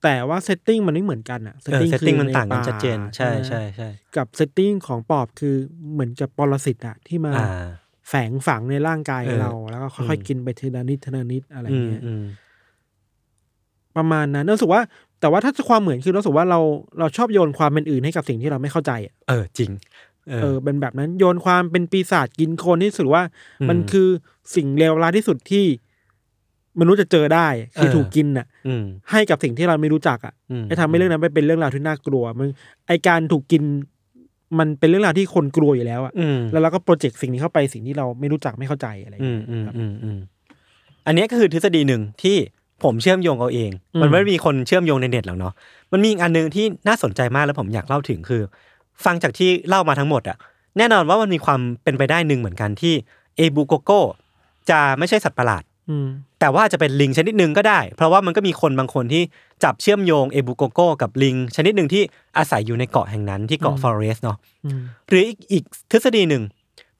[0.03, 5.55] แต่ว่า setting มันไม่เหมือนกันอะเออ setting มันในต่างกันป่ชัดเจน ใช่ไหมใช่ใช่กับ setting ของปอบคือ
[5.93, 7.67] เหมือนกับปรสิตอะที่มาอ่า
[8.09, 12.23] แฝงฝังในร่างกายเออเรา แล้วก็ค่อยอืมๆกินไปทีละนิดทีละนิดอะไรอืมเงี้ยอืม
[13.97, 14.81] ประมาณนั้นรู้สึกว่า
[15.19, 16.59] แต่ว่าถ้าความเหมือนคือรู้สึกว่าเรา
[16.99, 19.71] เราชอบโยนความเป็นอื่นให้กับสิ่งที่เราไม่เข้าใจอะเออจริง
[20.29, 23.23] เออเออเป็นแบบนั้นโยนความเป็นปีศาจกินคนที่รู้สึกว่า
[23.61, 24.07] อืมมันคือ
[24.55, 25.65] สิ่งเลวร้ายที่สุดที่
[26.79, 32.47] มนุษย์จะเจอได้คือเออถูกกินน่ะอืมให้กับสิ่งที่เราไม่รู้จักอะอืมให้ทำให้เรื่องนั้นไปเป็นเรื่องราวที่น่ากลัวมัน
[32.87, 33.63] ไอการถูกกิน
[34.59, 40.17] มันเป็นเรื่องราวที่คนกลัวอยู่แล้วอะอืมแล้วเราก็โปรเจกต์สิ่งนี้เข้าไปสิ่งที่เราไม่รู้จักไม่เข้าใจอะไรอย่างอืเงี้มยอืมอืมอืม
[41.07, 42.37] อันเนี้ยก็คือทฤษฎีหนึ่งที่
[42.83, 45.53] ผมเชื่อมโยงเอาเองอืมมันไม่ได้มีคนเชื่อมโยงในเน็ตหรอกเนาะ
[45.91, 48.41] มันมีอีกอันหนึ่งที่น่าสนใจมากแล้วผมอยากเล่าถึงคือ
[49.05, 50.37] ฟังจากที่เล่ามาทั้งหมดอะ
[50.77, 52.93] แน่นอนว่ามันมีความเป็นไปได้หนึ่งเหมือนกันที่
[53.37, 53.91] เอบูโกโก
[54.69, 55.72] จะไม่ใช่สัตว์ประหลาดอืม
[56.39, 59.23] แต่ว่าจะเป็นลิงชนิดหนึ่งก็ได้ เพราะว่ามันก็มีคนบางคนที่
[59.63, 62.03] จับเชื่อมโยงเอบูโกโกกับลิง ชนิดหนึ่งที่
[62.37, 66.43] อาศัยอยู่ในเกาะแห่งนั้นที่เกาะฟอเรสเนาะอืมหรืออีกอีกทฤษฎีหนึ่ง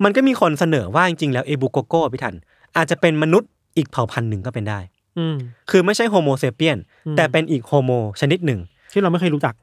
[0.04, 2.36] มันก็มีคนเสนอว่าจริงๆแล้วเอบูโกโกพี่ทัน
[2.78, 4.80] อาจจะเป็นมนุษย์อีกเผ่าพันธุ์หนึ่งก็เป็นได้
[5.18, 5.36] อืม
[5.70, 8.60] คือไม่ใช่ Homo sapien อืมแต่เป็นอีก Homo ชนิดหนึ่ง
[8.92, 9.54] ที่เราไม่เคยรู้จัก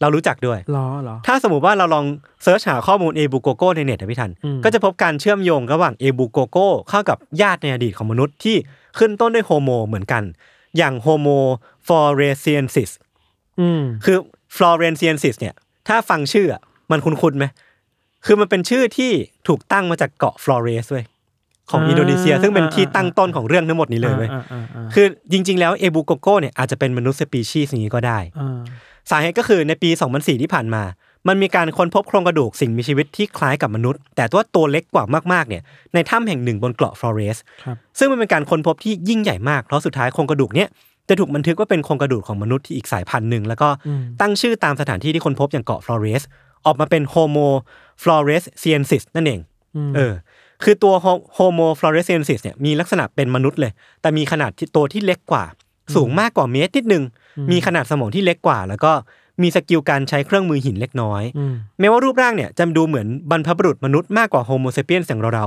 [0.00, 2.04] เรารู้จักด้วยหรอหรอถ้าสมมติว่าเราลอง
[2.42, 8.56] search หาข้อมูลเอบูโกโกในเน็ตนะพี่ทันอืมก็จะพบการเชื่อมโยงระหว่างเอบูโกโกเข้ากับญาติในอดีตของมนุษย์ที่
[8.98, 10.22] ขึ้นต้นด้วย Homo เหมือนกัน
[10.76, 11.28] อย่าง Homo
[11.86, 12.90] floresiensis
[13.60, 14.16] อืมคือ
[14.56, 15.54] floresiensis เนี่ย
[15.88, 17.46] ถ้าฟังชื่ออะมันคุ้นๆไหม
[18.26, 19.12] คือมันเป็นชื่อที่
[19.48, 21.04] ถูกตั้งมาจากเกาะฟลอเรสเว้ย
[21.70, 28.60] ของอินโดนีเซีย ซึ่งเป็นที่ตั้งต้นของเรื่องทั้งหมดนี้เลยเว้ยอ่าอ่าอ่าคือจริง ๆ แล้วเอบูโกโกเนี่ยอาจจะเป็นมนุษย์สปีชีส์นี้ก็ได้อ่า
[29.10, 30.82] สาเหตุก็คือในปี 2004 ที่ผ่านมา
[31.28, 35.62] มันมีการค้นพบโครงกระดูกสิ่งมีชีวิตที่คล้ายกับมนุษย์ แต่ว่าตัวเล็กกว่ามากๆเนี่ย
[35.94, 40.68] ในถ้ำแห่งหนึ่งบนเกาะฟลอเรสครับซึ่งมันเป็นการค้นพบที่ยิ่งใหญ่มากเพราะสุดท้ายโครงกระดูกเนี้ย
[41.08, 46.22] จะถูกบันทึกว่าเป็นโครงกระดูกของมนุษย์ที่อีกสายพันธุ์หนึ่งแล้วก็อืมตั้งชื่อตามสถานที่ที่ค้นพบอย่างเกาะฟลอเรส
[46.66, 47.38] ออกมาเป็นโฮโม
[48.02, 49.40] ฟลอเรสเซียนซิสนั่นเอง
[49.88, 50.12] มเออ
[50.64, 50.94] คือตัว
[51.34, 55.44] โฮโมฟลอเรสเซียนซิสเนี่ยมีลักษณะเป็นมนุษย์เลย แต่มีขนาดที่ตัวที่เล็กกว่า
[55.94, 57.02] สูงมากกว่าเมตรนิดนึง
[57.50, 58.92] มีขนาดสมองที่เล็กกว่า แล้วก็
[59.42, 65.46] มี skill การใช้เครื่องมือหินเล็กน้อยอืมแม้ว่ารูปร่างเนี่ยจะดูเหมือนบรรพบุรุษมนุษย์มากกว่าโฮโมเซเปียนอย่างเรา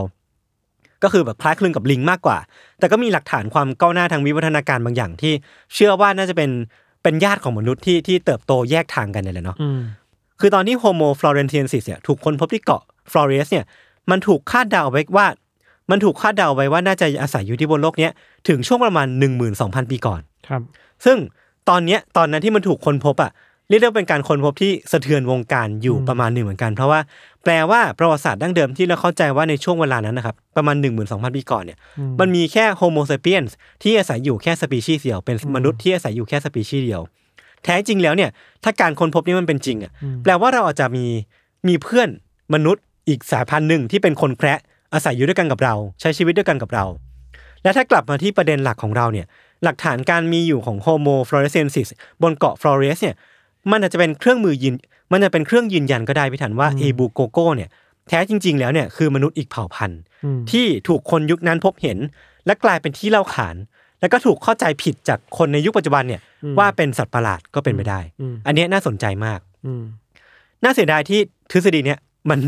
[0.49, 2.37] ๆก็คือแบบคล้ายคลึงกับลิงมากกว่า
[2.79, 5.33] แต่ก็มีหลักฐานความก้าวหน้าทางวิวัฒนาการบางอย่างที่
[5.73, 6.49] เชื่อว่าน่าจะเป็น
[7.03, 9.79] เป็นญาติของมนุษย์ที่ที่เติบโตแยกทางกันเนี่ยแหละเนาะอืม
[10.39, 13.65] คือตอนที่โฮโมฟลอเรสเซียนซิสเนี่ยถูกค้นพบที่เกาะฟลอเรสเนี่ย
[14.09, 15.27] มันถูกคาดเดาไว้ว่า
[15.91, 18.11] มันถูกคาดเดาไว้ว่าน่าจะอาศัยอยู่ที่บนโลกเนี้ย
[18.47, 19.07] ถึงช่วงประมาณ
[19.49, 20.61] 12,000 ปีก่อนครับ
[21.05, 21.17] ซึ่ง
[21.69, 23.31] ตอนเนี้ยตอนนั้นที่มันถูกค้นพบอะ
[23.69, 26.99] เรียกได้ว่าเป็นการค้นพบที่สะเทือนวงการอยู่ประมาณหนึ่งเหมือนกัน เพราะว่า
[27.43, 30.75] แปลว่าประวัติศาสตร์ดั้งเดิมที่เราเข้าใจว่าในช่วงเวลานั้นนะครับประมาณ
[31.05, 31.77] 12,000 ปีก่อนเนี่ย
[32.19, 33.43] มันมีแค่โฮโมเซเปียน
[33.83, 37.01] ที่อาศัยอยู่แค่สปีชีส์เดียว เป็นมนุษย์ที่อาศัยอยู่แค่สปีชีส์เดียว
[37.63, 38.29] แท้จริงแล้วเนี่ย
[38.63, 39.91] ถ้าการค้นพบนี้มันเป็นจริงอะ
[40.23, 41.05] แปลว่าเราอาจจะมี
[41.67, 42.09] มีเพื่อน
[42.53, 44.59] มนุษย์อีกสายพันธุ์หนึ่งที่เป็นคนแคระ
[44.93, 46.85] อาศัยอยู่ด้วยกันกับเรา ใช้ชีวิตด้วยกันกับเรา
[47.63, 49.25] และถ้ากลับมาที่ประเด็นหลักของเราเนี่ย
[49.63, 51.87] หลักฐานการมีอยู่ของโฮโมฟลอเรสเซนซิส
[52.21, 53.15] บนเกาะฟลอเรสเนี่ย
[53.71, 54.75] มันอาจจะเป็นเครื่องมือยืน
[55.11, 57.69] มันจะเป็นเครื่องยืนยันก็ได้พี่ถันว่าเอบูโกโกเนี่ย
[58.07, 61.97] แท้จริง ๆ แล้วเนี่ยคือมนุษย์อีกเผ่าพันธุ์อืมที่ถูกคนยุคนั้นพบเห็น
[62.45, 63.55] และกลายเป็นที่เล่าขาน
[63.99, 66.21] แล้วก็ถูกเข้าใจผิดจากคนในยุคปัจจุบันเนี่ย
[66.59, 69.83] ว่าเป็นสัตว์ประหลาดก็เป็นไปได้อืมอันเนี้ยน่าสนใจมากอืม
[70.63, 71.19] น่าเสียดายที่
[71.51, 71.99] ทฤษฎีเนี่ย
[72.29, 72.39] มัน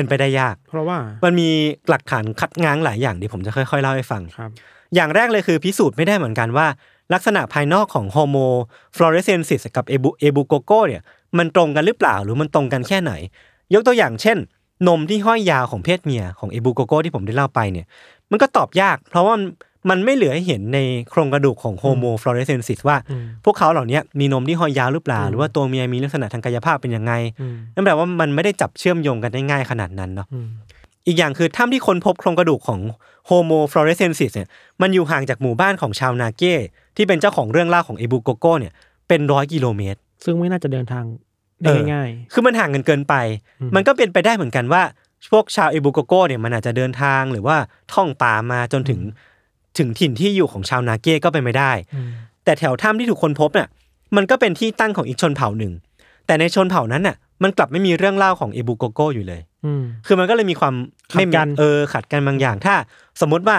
[0.00, 1.50] เป็นไปได้ยาก เพราะว่ามันมี
[1.88, 4.50] หลักฐานคัดง้างหลายอย่างเดี๋ยวผมจะค่อยๆเล่าให้ฟังครับ
[4.94, 6.66] อย่างแรกเลยคือพิสูจน์ไม่ได้เหมือนกันว่า
[7.12, 8.36] ลักษณะภายนอกของโฮโม
[8.96, 11.02] ฟลอเรสเซนซิสกับเอบูเอบูโกโกเนี่ย
[11.38, 13.12] มันตรงกันหรือเปล่าหรือมันตรงกันแค่ไหน
[13.74, 14.38] ยกตัวอย่างเช่น
[14.88, 17.86] นมที่ห้อยยาวของเพศเมียของเอบูโกโกที่ผมได้เล่าไปเนี่ย
[18.30, 19.34] มันก็ตอบยาก เพราะว่า
[19.88, 20.78] มันมันไม่เหลือให้เห็นใน
[21.10, 30.48] โครงกระดูกของโฮโมฟลอเรสเซนซิสว่าอืมพวกเขาเหล่านี้มีนมที่ห้อยยาวหรือเปล่าอืมหรือว่าตัวเมียมีลักษณะทางกายภาพเป็นยังไงอืมนั่นแปลว่ามันไม่ได้จับเชื่อมโยงกันได้ง่ายขนาดนั้นเนาะอืม
[31.06, 32.80] อีกอย่างคือถ้ำที่ค้นพบโครงกระดูกของ
[33.26, 34.48] โฮโมฟลอเรสเซนซิสเนี่ย
[34.82, 36.54] มันอยู่ห่างจากหมู่บ้านของชาวนาเก้
[36.96, 38.72] ที่เป็นเจ้าของเรื่องเล่าของเอบูโกโกเนี่ย
[39.08, 41.04] เป็นร้อยกิโลเมตร ซึ่งไม่น่าจะเดินทาง
[41.62, 43.14] ได้เออง่าย คือมันห่างกันเกินไป
[43.60, 44.82] อืมมันก็เป็นไปได้เหมือนกันว่า
[45.32, 47.56] พวกชาวเอบูโกโกเนี่ยมันอาจจะเดินทางหรือว่า
[47.92, 49.00] ท่องป่ามาจนถึง
[49.78, 52.08] ถึงถิ่นที่อยู่ของชาวนาเก้ก็เป็นไปได้ๆอืม
[52.44, 53.68] แต่แถวถ้ำที่ถูกค้นพบเนี่ย
[54.16, 55.72] มันก็เป็นที่ตั้งของอีกชนเผ่าหนึ่ง
[56.26, 60.74] แต่ในชนเผ่านั้นน่ะ มันกลับไม่มีเรื่องเล่าของเอบูโกโกอยู่เลยอืมคือมันก็เลยมีความ
[61.12, 62.74] ขัดกันไม่มีเออขัดกันบางอย่าง ถ้า
[63.20, 63.58] สมมติว่า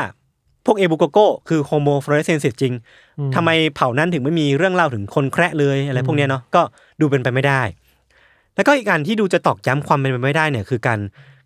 [0.66, 1.20] พวกเอบูโกโก
[1.50, 2.74] คือโฮโมฟลอเรสเซนซิสจริง
[3.20, 6.62] อืมทำไมเผ่านั้นถึงไม่มีเรื่องเล่าถึงคนแคระเลยอะไรพวกเนี้ยเนาะก็
[7.00, 7.62] ดูเป็นไปไม่ได้
[8.56, 11.00] แล้วก็อีกการที่ดูจะตอกย้ำความเป็นไปไม่ได้เนี่ยคือการ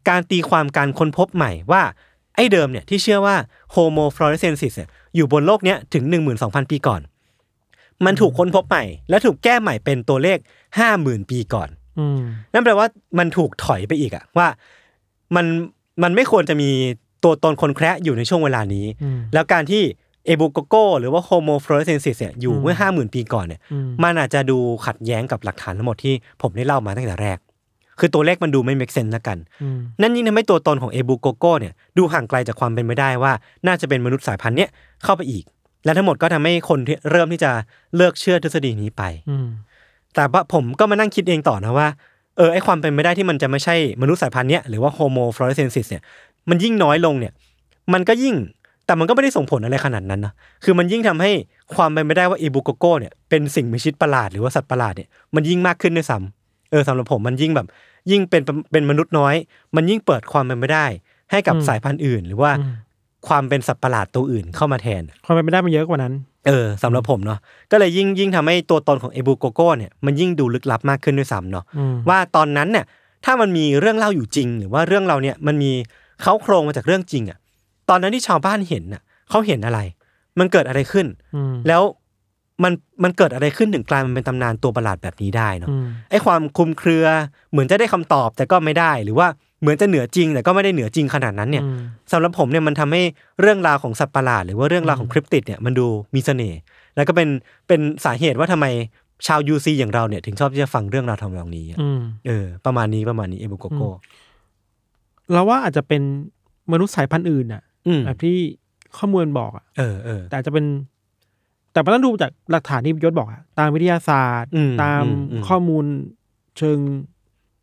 [0.09, 1.81] การตีความการค้นพบใหม่ว่า
[2.35, 3.35] ไอ้เดิมเนี่ยที่เชื่อว่า
[3.71, 4.73] โฮโมฟลอเรสเซนซิส
[5.15, 6.03] อยู่บนโลกเนี้ยถึง
[6.37, 7.01] 12,000 ปีก่อน
[8.05, 10.37] มันถูกค้นพบใหม่ และถูกแก้ใหม่เป็นตัวเลข
[10.83, 11.69] 50,000 ปีก่อน
[11.99, 12.19] อืม
[12.53, 12.87] นั่นแปลว่า
[13.19, 14.47] มันถูกถอยไปอีกอะว่า
[15.35, 15.45] มัน
[16.03, 16.69] มันไม่ควรจะมี
[17.23, 19.83] ตัวตนคนแคระอยู่ในช่วงเวลานี้อืมแล้วการที่
[20.25, 27.37] เอบูโกโกหรือว่าโฮโมฟลอเรสเซนซิสเนี่ยอยู่อืมเมื่อห้าหมื่นปีก่อนเนี่ยอืมมันอาจจะดูขัดแย้งกับหลักฐานทั้งหมดที่ผมได้เล่ามาตั้งแต่แรก
[27.99, 33.31] คือตัวเลขมันดูไม่ make sense ละกันอืมนั่นยิ่งทำให้ตัวตนของเอบูโกโกเนี่ยดูห่างไกลจากความเป็นไปได้ว่า
[33.67, 34.69] น่าจะเป็นมนุษย์สายพันธุ์เนี้ย
[35.03, 35.43] เข้าไปอีก
[35.85, 37.51] และทั้งหมดก็ทำให้คนที่เริ่มที่จะ
[37.95, 39.47] เลิกเชื่อทฤษฎีนี้ไปอืม
[40.15, 41.87] แต่ว่าผมก็มานั่งคิดเองต่อนะว่า
[42.37, 46.03] เออไอความเป็นไปได้ที่มันจะไม่ใช่มนุษย์สายพันธุ์เนี้ยหรือว่าโฮโมฟลอเรสเซนซิสเนี่ย
[46.49, 47.33] มันยิ่งน้อยลงเนี่ย
[47.93, 48.35] มันก็ยิ่ง
[48.85, 51.31] แต่มันก็ไม่ได้ส่งผลอะไรขนาดนั้นนะคือมันยิ่งทำให้
[51.75, 56.34] ความเป็นไปได้ว่าเอบูโกโกเนี่ยเป็นสิ่งมีชีวิตประหลาดหรือว่าสัตว์ประหลาดเนี่ยมันยิ่งมากขึ้นด้วยซ้ำ
[56.71, 57.67] เออสำหรับผมมันยิ่งแบบ
[58.11, 59.35] ยิ่งเป็นเป็นมนุษย์น้อย
[59.75, 60.85] มันยิ่งเปิดความเป็นไปได้
[61.31, 62.73] ให้กับอืมสายพันธุ์อื่น หรือว่าอืม
[63.27, 66.13] ความเป็นสัตว์ประหลาดตัวอื่นเข้ามาแทน ความเป็นไปได้มันเยอะกว่านั้น
[66.47, 67.39] เออสำหรับผมเนาะ
[67.71, 72.85] ก็เลยยิ่งยิ่งทำให้ตัวตนของเอบูโกโกเนี่ยมันยิ่งดูลึกลับมากขึ้นด้วยซ้ำเนาะอืมว่าตอนนั้นเนี่ย
[73.25, 75.71] ถ้ามันมีเรื่องเล่าอยู่จริง หรือว่าเรื่องเราเนี่ยมันมี
[76.21, 77.37] เขาโครงมาจากเรื่องจริงอะ
[77.89, 79.79] ตอนนั้นที่ชาวบ้านเห็นน่ะเขาเห็นอะไร
[80.39, 81.81] มันเกิดอะไรขึ้นอืมแล้ว
[82.63, 87.05] มันมันเกิดอะไรขึ้นถึงกลายมันเป็นตำนานตัวประหลาดแบบนี้ได้เนาะอืมไอ้ความคลุมเครือ
[87.51, 89.27] เหมือนจะได้คำตอบแต่ก็ไม่ได้ หรือว่า
[89.61, 91.79] เหมือนจะเหนือจริง แต่ก็ไม่ได้เหนือจริงขนาดนั้นเนี่ยอืม
[92.11, 93.01] สำหรับผมเนี่ยมันทำให้
[93.41, 96.59] เรื่องราวของสัตว์ประหลาด หรือว่าเรื่องราวของคริปติดเนี่ยมันดูมีเสน่ห์
[96.95, 97.29] แล้วก็เป็น
[97.67, 98.65] เป็นสาเหตุว่าทำไม
[99.27, 103.81] ชาวยูซีอย่างเราเนี่ยถึงชอบที่จะฟังเรื่องราวทำนองนี้อะอืมเออ ประมาณนี้ประมาณนี้เอบุโกโก
[105.33, 106.01] เราว่าอาจจะเป็น
[106.71, 108.37] มนุษย์สายพันธุ์อื่นอะอืมแบบที่
[108.97, 110.65] ข้อมูลบอกอะเออเออแต่อาจจะเป็น
[111.75, 115.85] แต่มันต้องดูจากหลักฐานที่ยศบอกอะตามวิทยาศาสตร์ อืมตามอืมอืม ข้อมูล
[116.57, 116.77] เชิง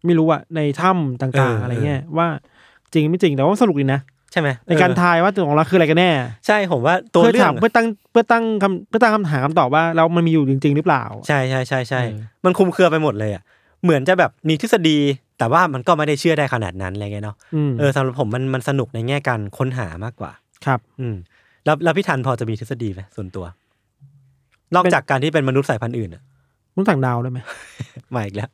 [0.04, 2.26] ไม่รู้อะในถ้ำต่างเออๆอะไรเงี้ยเออว่า
[2.92, 4.00] จริงไม่จริงแต่ว่าสนุกดีนะ
[4.32, 6.10] ใช่ไหมในการเออทายว่าตัวของเราคืออะไรกันแน่
[6.46, 13.42] ใช่ผมว่าตัวเพื่อเรื่อถางมเพื่อตั้งเพื่อตั้งคำเพื่อตั้งคำถามคำตอบว่าเรามันมีอยู่จริง ๆ หรือเปล่า ใช่ใช่ใช่ใช่ เออ มันคลุมเครือไปหมดเลยอะ
[13.82, 14.98] เหมือนจะแบบมีทฤษฎี
[15.38, 20.32] แต่ว่ามันก็ไม่ได้เชื่อได้ขนาดนั้นอะไรเงี้ยเนาะ อืมเออสำหรับผมมันมันสนุกในแง่การค้นหา มากกว่า
[20.66, 21.16] ครับ อืม
[21.64, 23.44] แล้วแล้วพี่ทันพอจะมีทฤษฎีไหมส่วนตัว
[24.74, 26.22] นอกจากการที่เป็นมนุษย์สายพันธุ์อื่นอะ
[26.74, 27.38] มนุษย์ต่างดาวได้ไหม
[28.14, 28.50] มาอีกแล้ว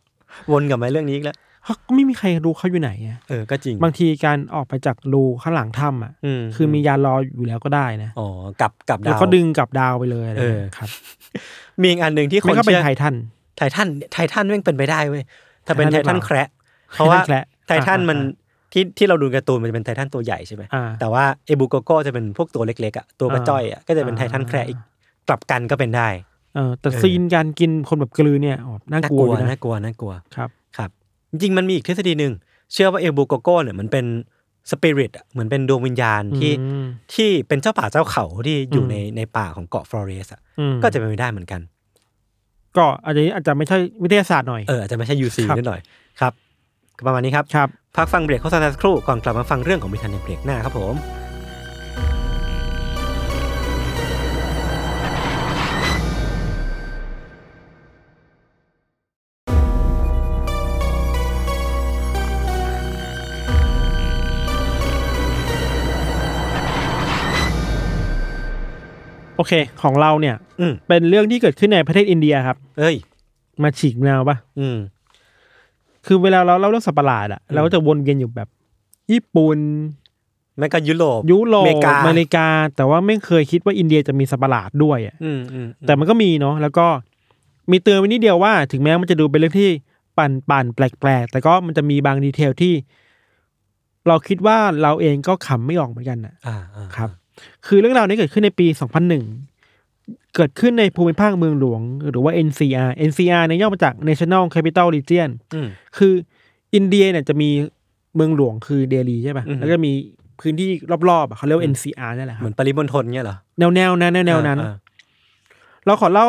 [0.50, 8.28] วนกลับมาเรื่องนี้อีกแล้วเขาก็ไม่มีใครรู้เขาอยู่ไหนอะเออก็จริง บางทีการออกไปจากรูข้างหลังถ้ำอะอืมคือมียานรออยู่แล้วก็ได้นะอ๋อ
[8.61, 10.88] กลับกลับแล้วดาวก็ดึงกลับดาวไปเลยอะไรเออเงี้ยครับ
[11.81, 13.14] มีอีกอันหนึ่งที่คไม่นก็เป็นเชื่อไททัน
[13.57, 15.22] ไททันไททันแม่งเป็นไปได้เว้ย
[15.66, 16.48] ถ้าเป็นไทไททันทันหรือเปล่าแคระ
[16.92, 24.78] เพราะว่าไททันแคระไททันมันอ่าที่ที่เราดูการ์ตูนมันจะเป็นไททันตัวใหญ่ใช่ไหมอ่าแต่ว่าเอบูโกโกจะเป็นพวกตัวเล็กๆอะตัวกระจ้อยอะก็จะเป็นอ่าไททันแคระอีก
[25.28, 26.08] กลับกันก็เป็นได้
[26.54, 30.90] เออแต่เออซีนการกินคนแบบกลืนเนี่ยอ๋อน่ากลัวอยู่นะน่ากลัวน่ากลัวครับครับ
[31.30, 32.32] จริงๆมันมีอีกทฤษฎีหนึ่ง
[32.72, 34.04] เชื่อว่าเอบูโกโกเนี่ยมันเป็น
[34.70, 41.60] สปิริตอะเหมือนเป็นดวงวิญญาณที่อืมที่เป็นเจ้าป่าเจ้าเขาที่อยู่อืมในในป่าของเกาะฟลอเรสอะอืมก็จะเป็นไปได้เหมือนกัน
[42.76, 45.80] ก็อาจจะอาจจะไม่ใช่วิทยาศาสตร์หน่อยเอออาจจะไม่ใช่ UC ครับนิดหน่อย
[46.20, 46.32] ครับ
[46.98, 50.94] ก็ประมาณนี้ครับครับพักฟังเบรกโฆษณาสักครู่ก่อนกลับมาฟังเรื่องของมิทันในเบรกหน้าครับผม
[69.38, 72.96] โอเค ของเราเนี่ยอืมเป็นเรื่องที่เกิดขึ้นในประเทศอินเดียครับ เอ้ย
[73.62, 74.79] มาฉีกแนวปะอืม
[76.07, 78.48] คือเวลาเราเล่าเรื่องสัตว์ประหลาดอะอืมเราก็จะวนเวียนอยู่แบบ
[79.12, 79.59] ญี่ปุ่น
[80.59, 82.46] แม้ก็ยุโรปยุโรปอเมริกาอเมริกา
[82.77, 86.87] แต่ว่าไม่เคยคิดว่าอินเดียจะมีสัตว์ประหลาดด้วยอะอืมอืมแต่มันก็มีเนาะแล้วก็
[87.70, 89.70] มีเตือนไว้นิดเดียวว่า ถึงแม้มันจะดูเป็นเรื่องที่
[90.18, 92.74] ปั่นปั่นๆแปลกๆ แต่ก็มันจะมีบางดีเทลที่
[94.09, 97.11] เราคิดว่าเราเองก็ขำไม่ออกเหมือนกันนะอ่าอ่าครับ
[97.66, 106.12] คือเรื่องราวนี้เกิดขึ้นในปี 2001 เกิดขึ้นในภูมิภาคเมืองหลวง หรือว่า NCR NCR เนี่ยย่อมาจาก National Capital Region อืมคือ
[106.74, 107.51] อินเดียเนี่ยจะมี
[108.16, 109.92] เมืองหลวงคือเดลีใช่ป่ะอือฮึแล้วก็มี
[110.40, 110.68] พื้นที่
[111.11, 114.74] รอบๆอะเขาเรียกว่าอืม NCR นั่นแหละครับเหมือนปริมณฑลเงี้ยเหรอแนวแนวๆนั้นแนวๆนั้นอ่า
[115.87, 116.27] เราขอเล่า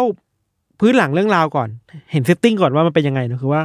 [0.80, 1.70] พื้นหลังเรื่องราวก่อน
[2.12, 3.62] เห็น setting ก่อนว่ามันเป็นยังไงนะคือว่า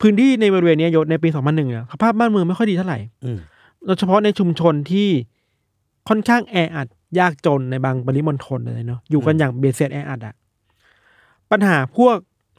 [0.00, 3.38] พื้นที่ในบริเวณเนี้ยยศในปี 2001เนี่ยสภาพบ้านเมืองไม่ค่อยดีเท่าไหร่อืม
[3.86, 5.08] โดยเฉพาะในชุมชนที่
[6.08, 6.86] ค่อนข้างแออัด
[7.18, 10.34] ยากจนในบางปริมณฑลเลยเนาะอยู่กันอย่างเบียดเสียดแออัดอะ
[11.50, 12.16] ปัญหาพวก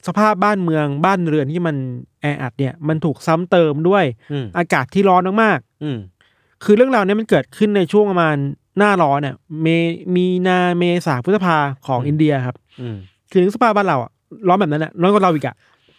[0.08, 1.76] สภาพบ้านเมืองบ้านเรือนที่มัน
[2.22, 8.36] แออัดเนี่ย มันถูกซ้ำเติมด้วยอืมอากาศที่ร้อนมากอืมๆคือเรื่องราวเนี้มันเกิดขึ้นในช่วงประมาณ
[8.78, 9.68] หน้าร้อนเนี่ยเม
[10.16, 12.98] มีนาเมษาพฤษภาของอินเดียครับอืม
[13.32, 14.12] คือนึกสภาพบ้านเราอะ
[14.48, 15.56] ร้อนแบบนั้นอะร้อนกว่าเราอีกอะ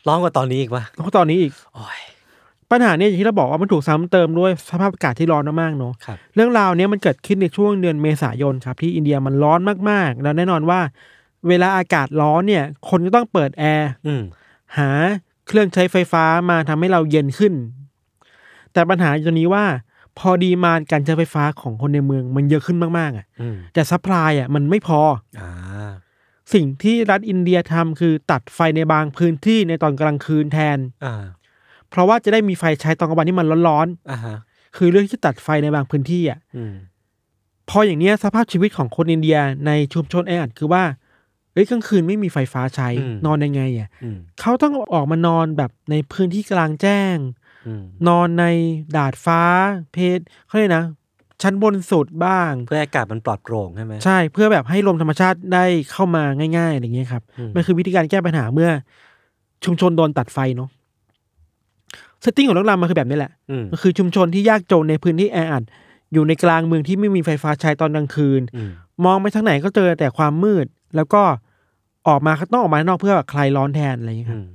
[0.08, 2.00] ร้อนกว่าตอนนี้อีกวะแล้วก็ตอนนี้อีกโอ้ย
[2.70, 10.80] ปัญหาเนี่ยอย่างที่เราบอกว่ามันถูกซ้ำเติมด้วยสภาพอากาศที่ร้อนมากๆเนาะครับเรื่องราวเนี้ยมันเกิดขึ้นในช่วงเดือนเมษายนครับที่อินเดียมันร้อนมากๆ แล้วแน่นอนว่า
[11.48, 14.22] เวลาอากาศร้อนเนี่ย คนก็ต้องเปิดแอร์อืม
[14.78, 14.90] หา
[15.46, 17.52] เครื่องใช้ไฟฟ้ามาทำให้เราเย็นขึ้น
[18.72, 19.64] แต่ปัญหาอยู่ตรงนี้ว่า
[20.18, 25.00] พอ demand การใช้ไฟฟ้าของคนในเมืองมันเยอะขึ้นมากๆอะอืมแต่ supply อะมันไม่พอ
[25.40, 25.50] อ่า
[26.54, 31.24] สิ่งที่รัฐอินเดียทำคือตัดไฟในบางพื้นที่ในตอนกลางคืนแทนอ่า
[31.94, 36.74] เพราะว่าจะได้มีไฟใช้ตอนกลางวันที่มันร้อนอ่าฮะๆคือเรื่องที่ตัดไฟในบางพื้นที่อะ อืม
[37.70, 40.84] พออย่างเนี้ยสภาพชีวิตของคนอินเดียในชุมชนแออัดคือว่า
[41.52, 47.16] เอ้ยกลางคืนไม่มีไฟฟ้าใช้อืมนอนยังไงอะอืมเขาต้องออกมานอนแบบในพื้นที่กลางแจ้ง
[47.66, 48.44] อืมนอนใน
[48.96, 49.40] ดาดฟ้า
[49.92, 50.84] เพศเขาเรียกนะ
[51.42, 56.22] ชั้นบนสุดบ้าง เพื่อให้อากาศมันปลอดโปร่งใช่ไหม ใช่เพื่อแบบให้ลมธรรมชาติได้เข้ามา
[56.56, 58.70] ง่ายๆอะไรเงี้ยครับอืม มันคือวิธีการแก้ปัญหาเมื่อ
[59.64, 60.70] ชุมชนโดนตัดไฟเนาะ
[62.24, 65.64] setting ของเรื่องราวมันคือแบบนี้แหละอืมมันคือชุมชนที่ยากจนในพื้นที่แออัด
[66.12, 68.70] อยู่ในกลางเมืองที่ไม่มีไฟฟ้าใช้ตอนกลางคืนอืม
[69.04, 71.22] มองไปทางไหนก็เจอแต่ความมืด แล้วก็
[72.08, 74.46] ออกมาก็ต้องออกมาข้างนอกเพื่อแบบคลายร้อนแทนอะไรอย่างเงี้ยคอืรับอืม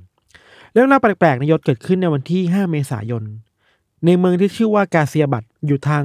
[0.72, 3.22] เรื่องราวแปลกๆในยศเกิดขึ้นในวันที่ 5 เมษายน
[4.06, 6.04] ในเมืองที่ชื่อว่ากาเซียบัตอยู่ทาง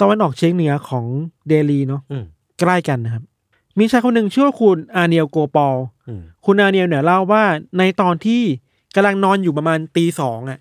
[0.00, 1.04] ตะวันออกเฉียงเหนือของ
[1.48, 2.24] เดลีเนาะอืม
[2.60, 3.22] ใกล้กันนะครับ
[3.78, 5.76] มีชายคนหนึ่งชื่อว่าคุณอาเนียลโกปอล
[6.08, 7.44] อืมคุณอาเนียลเนี่ยเล่าว่า
[7.78, 8.42] ในตอนที่
[8.94, 10.58] กำลังนอนอยู่ประมาณตีสองอะ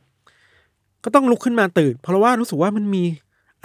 [1.04, 3.04] ก็ต้องลุกขึ้นมาตื่น เพราะว่ารู้สึกว่ามันมี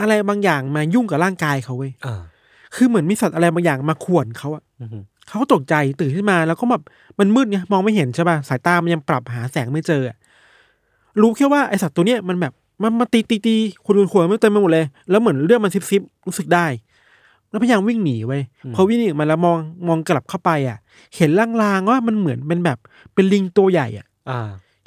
[0.00, 2.20] อะไรบางอย่างมายุ่งกับร่างกายเขาเว้ยอ่า
[2.74, 6.82] คือเหมือนมีสัตว์อะไรบางอย่างมาข่วนเขาอะอืมเขาก็ตกใจตื่นขึ้นมาแล้วก็แบบ
[7.18, 10.16] มันมืดไงมองไม่เห็นใช่ป่ะสายตามันยังปรับหาแสงไม่เจออะ
[11.20, 16.66] รู้แค่ว่าไอสัตว์ตัวเนี้ยมันแบบมันมาตีตีตีขุดขุดขวดไม่เต็มไปหมดเลย แล้วเหมือนเรื่องมันซิบซิบรู้สึกได้
[17.50, 18.42] แล้วพยายามวิ่งหนีไว้ย
[18.74, 20.78] พอวิ่งหนีออกมาแล้วมองมองกลับเข้าไปอะ
[21.16, 21.30] เห็น
[21.62, 22.78] ลางๆว่ามันเหมือนเป็นแบบ
[23.14, 24.40] เป็นลิงตัวใหญ่อะอ่า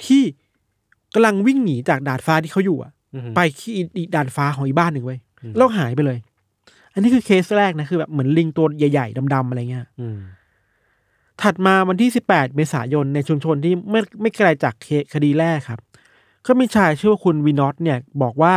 [0.04, 0.22] ที่
[1.14, 6.18] กำลังวิ่งหนีจากดาดฟ้าที่เขาอยู่อะอืมไปที่อีกดาดฟ้าของอีกบ้านหนึ่งไว้ยอืมแล้วหายไปเลย
[6.92, 10.18] อันนี้คือเคสแรกนะคือแบบเหมือนลิงตัวใหญ่ๆดำๆอะไรเงี้ยอืม
[11.42, 15.80] ถัดมาวันที่18เมษายนในชุมชนที่ไม่ไม่ไกลจากเคคดีแรกครับ
[16.46, 18.54] ก็มีชายชื่อว่าคุณวินอตเนี่ย บอกว่า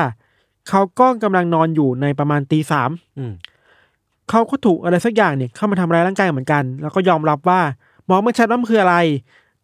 [0.69, 3.33] เขาก็กำลังนอนอยู่ในประมาณตีสามอืม
[4.29, 7.61] เขาก็ถูกอะไรสักอย่างเนี่ยเข้ามาทำร้ายร่างกายเหมือนกัน แล้วก็ยอมรับว่า
[8.09, 8.97] มองไม่ชัดว่ามันคืออะไร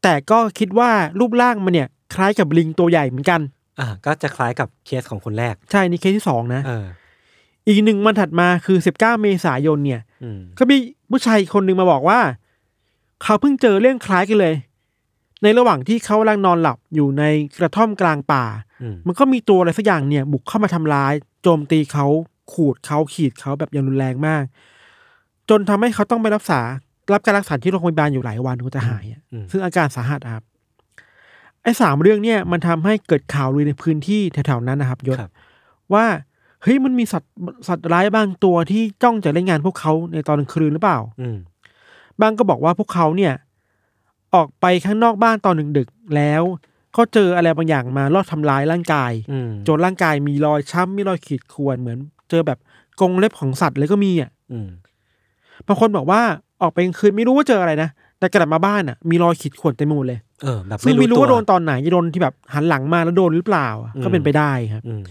[0.03, 3.41] แต่ก็คิดว่ารูปร่างมันเนี่ย คล้ายกับลิงตัวใหญ่เหมือนกัน
[3.79, 6.85] อ่าก็จะคล้ายกับเคสของคนแรก ใช่นี่เคสที่สองนะเออ
[7.67, 10.77] อีกหนึ่งวันถัดมาคือ19เมษายนเนี่ยอืมก็มี
[11.09, 12.19] ผู้ชายคนหนึ่งมาบอกว่า
[13.23, 14.55] เขาเพิ่งเจอเรื่องคล้ายกันเลย
[15.43, 17.23] ในระหว่างที่เขากำลังนอนหลับอยู่ใน
[17.57, 18.43] กระท่อมกลางป่า
[18.81, 22.05] อืมมันก็มีตัวอะไรสักอย่างเนี่ย บุกเข้ามาทำร้าย โจมตีเขา
[22.53, 24.43] ขูดเขาขีดเขาแบบอย่างรุนแรงมาก
[25.49, 26.59] จนทำให้เขาต้องไปรักษา
[27.13, 30.43] รับการรักษาที่โรงพยาบาลอยู่หลายวันถึงจะหายอะอืมซึ่งอาการสาหัสอะครับ
[31.63, 35.31] ไอ้สามเรื่องเนี่ยมันทำให้เกิดข่าวลือในพื้นที่แถวๆนั้นนะครับยศครับ
[35.93, 36.05] ว่า
[36.63, 37.31] เฮ้ยมันมีสัตว์
[37.67, 41.37] สัตว์ร้ายบางตัวที่จ้องจะเล่นงานพวกเขาในตอนกลางคืนหรือเปล่า อืม
[42.21, 43.33] บางก็บอกว่าพวกเขาเนี่ย
[44.35, 46.43] ออกไปข้างนอกบ้านตอนดึกๆแล้ว
[46.97, 51.97] ก็เจออะไรบางอย่างมาลอบทำร้ายร่างกายอืมจนร่างกายมีรอยช้ำมีรอยขีดข่วนเหมือน
[52.29, 52.59] เจอแบบ
[52.99, 54.69] กรงเล็บของสัตว์เลยก็มีอะอืม
[55.67, 56.21] บางคนบอกว่า
[56.61, 65.03] ออกไปกลางคืนไม่รู้ว่าเจออะไรนะแต่กลับมาบ้านอะ มีรอยขีดข่วนเต็มไปหมดเลย เออแบบซึ่งไม่รู้ตัวว่าโดนตอนไหนจะโดนที่แบบหันหลังมาแล้วโดนหรือเปล่าอะอืมก็เป็นไปได้ครับอืม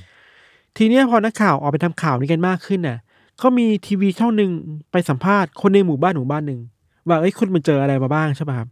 [0.76, 2.98] ทีเนี้ยพอนักข่าวออกไปทำข่าวนี้กันมากขึ้นน่ะ
[3.42, 4.50] ก็มีทีวีช่องหนึ่ง
[4.92, 6.60] ไปสัมภาษณ์คนในหมู่บ้านหมู่บ้านหนึ่ง
[7.08, 8.68] ว่าเอ้ยคุณมันเจออะไรมาบ้างใช่ป่ะครับ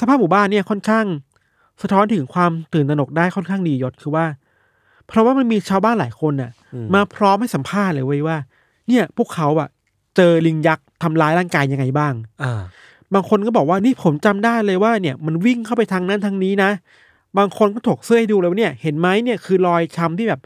[0.00, 1.06] สภาพหมู่บ้านเนี่ยค่อนข้าง
[1.82, 4.24] สะท้อนถึงความตื่นตระหนกได้ค่อนข้างดียศคือว่า
[5.06, 8.36] เพราะว่ามันมีชาวบ้านหลายคนน่ะอืมมาพร้อมให้สัมภาษณ์เลยเว้ยว่า
[8.88, 9.68] เนี่ย พวกเขาอะ
[10.16, 12.62] เจอลิงยักษ์ทำร้ายร่างกายยังไงบ้าง อ่า
[13.14, 16.70] บางคนก็บอกว่านี่ผมจำได้เลยว่าเนี่ยมันวิ่งเข้าไปทางนั้นทางนี้นะ
[17.38, 20.40] บางคนก็ถกเสื้อให้ดูเลยว่าเนี่ยเห็นไหมเนี่ยคือรอยช้ำที่แบบ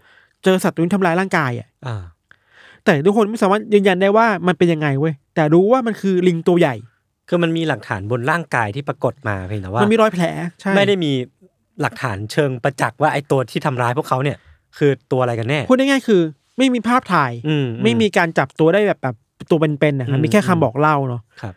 [0.45, 2.03] เจอสัตว์ตัวนี้ทำร้ายร่างกายอะอ่า
[2.85, 6.75] แต่ทุกคนไม่สามารถยืนยันได้ว่ามันเป็นยังไงเว้ยแต่รู้ว่ามันคือลิงตัวใหญ่
[7.29, 10.25] คือมันมีหลักฐานบนร่างกายที่ปรากฏมาเพียงแต่ว่ามันมีรอยแผล
[10.61, 11.13] ใช่ไม่ได้มี
[11.81, 14.37] หลักฐานเชิงประจักษ์ว่าไอ้ตัวที่ทำร้ายพวกเขาเนี่ย
[14.79, 16.23] คือตัวอะไรกันแน่พูดได้ง่ายๆคือ
[16.59, 19.17] ไม่มีภาพถ่ายอืมไม่มีการจับตัวได้แบบแบบ
[19.51, 21.55] ตัวเป็นๆนะครับอืมมีแค่คำบอกเล่าเนาะครับ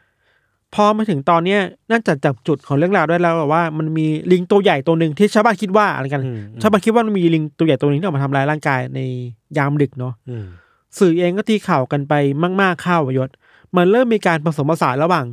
[0.76, 1.60] พอมาถึงตอนเนี้ย
[1.92, 9.00] น่าจะจับจุดของเรื่องราวได้แล้วว่ามันมีลิงตัวใหญ่ตัวหนึ่งที่ชาวบ้านคิดว่าอะไรกันอืมชาวบ้านคิดว่ามันมีลิงตัวใหญ่ตัวหนึงที่ออกมาทำร้ายร่างกายใน
[9.58, 10.46] ยามดึกเนาะอืม
[11.00, 12.14] สื่อเองก็ตีข่าวกันไป
[12.62, 13.30] มากๆเข้ายศ
[13.76, 15.26] มันเริ่มมีการผสมผสานระหว่าง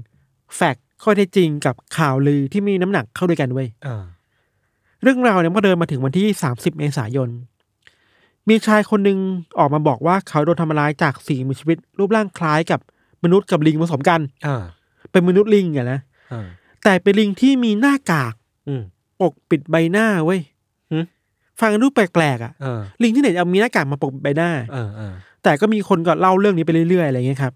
[0.56, 4.04] แฟกต์ข้อเท็จจริงกับข่าวลือที่มีน้ำหนักเข้าด้วยกันเว้ยอ่า
[5.02, 7.28] เรื่องราวเนี่ยมันก็เดินมาถึงวันที่30เมษายน
[8.48, 9.18] มีชายคนหนึ่ง
[9.58, 12.80] ออกมาบอกว่าเขาโดนทำร้ายจากสิ่งมีชีวิตรูปร่างคล้ายกับ
[13.24, 14.62] มนุษย์กับลิงผสมกันอ่า
[15.16, 16.00] เป็นมนุษย์ลิงอะนะ
[16.32, 16.46] อ่า
[16.84, 18.34] แต่เป็นลิงที่มีหน้ากาก
[18.68, 18.82] อืม
[19.20, 20.40] ปกปิดใบหน้าเว้ย
[20.92, 20.98] หึ
[21.60, 27.52] ฟังดูแปลกๆอะอ่าลิงที่ไหนจะเอามีหน้ากากมาปกปิดใบหน้าอ่าอ่าแต่ก็มีคนก็เล่าเรื่องนี้ไปเรื่อยๆอะไรเงี้ยครับ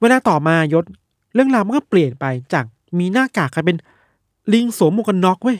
[0.00, 0.84] เวลาต่อมายศ
[1.34, 2.64] เรื่องราวมันก็เปลี่ยนไปจาก
[2.98, 3.76] มีหน้ากากกลายเป็น
[4.52, 5.58] ลิงสวมหมวกกันน็อกเว้ย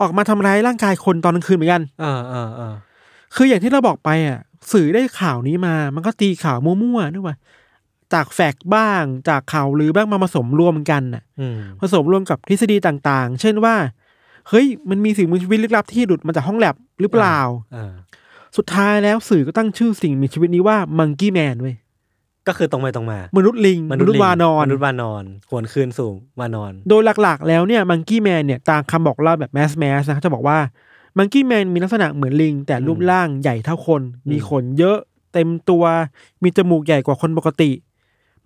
[0.00, 2.74] ออกมาทำร้ายร่างกายคนตอนกลางคืนเหมือนกันอ่าอ่าอ่า
[3.34, 4.38] คืออย่างที่เราบอกไปอะ
[4.72, 7.36] สื่อได้ข่าวนี้มา มันก็ตีข่าวมั่วๆนึกว่า
[8.12, 13.74] จากแฟกต์บ้าง จากข่าวหรือบ้างมาผสมรวมกันน่ะอืมผสมรวมกับทฤษฎีต่างๆ เช่นว่า
[14.48, 17.38] เฮ้ย มันมีสิ่งมีชีวิตลึกลับที่หลุดมาจากห้องแลบหรือเปล่า
[17.74, 17.92] อ่า
[18.56, 21.76] สุดท้ายแล้วสื่อก็ตั้งชื่อสิ่งมีชีวิตนี้ว่ามังกี้แมนเว้ย
[22.46, 30.58] ก็คือตรงไปตรงมา มนุษย์ลิง มนุษย์ลิงวานอน มนุษย์วานอนหวนคืนสู่วานอน โดยหลักๆ แล้วเนี่ยมังกี้แมนเนี่ยตามคำบอกเล่าแบบแมสแมสนะเขาจะบอกว่า
[31.18, 34.98] มังกี้แมนมีลักษณะเหมือนลิง แต่รูปร่างใหญ่เท่าคน มีขนเยอะ
[35.32, 35.84] เต็มตัว
[36.42, 37.70] มีจมูกใหญ่กว่าคนปกติ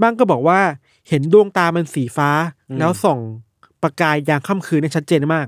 [0.00, 0.60] บ้างก็บอกว่า
[1.08, 2.30] เห็นดวงตามันสีฟ้า
[2.70, 3.18] อืมแล้วส่อง
[3.82, 5.46] ประกายยามค่ำคืนได้ชัดเจนมาก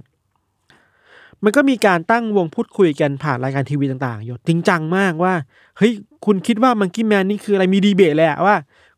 [1.45, 5.35] มันก็มีการตั้งวงพูดคุยกันผ่านรายการทีวีต่างๆอยู่จริงจังมากว่า
[5.79, 5.93] เฮ้ย
[6.27, 8.57] คุณคิดว่ามังกี้แมนนี่คืออะไรมีดีเบตเลยอะว่า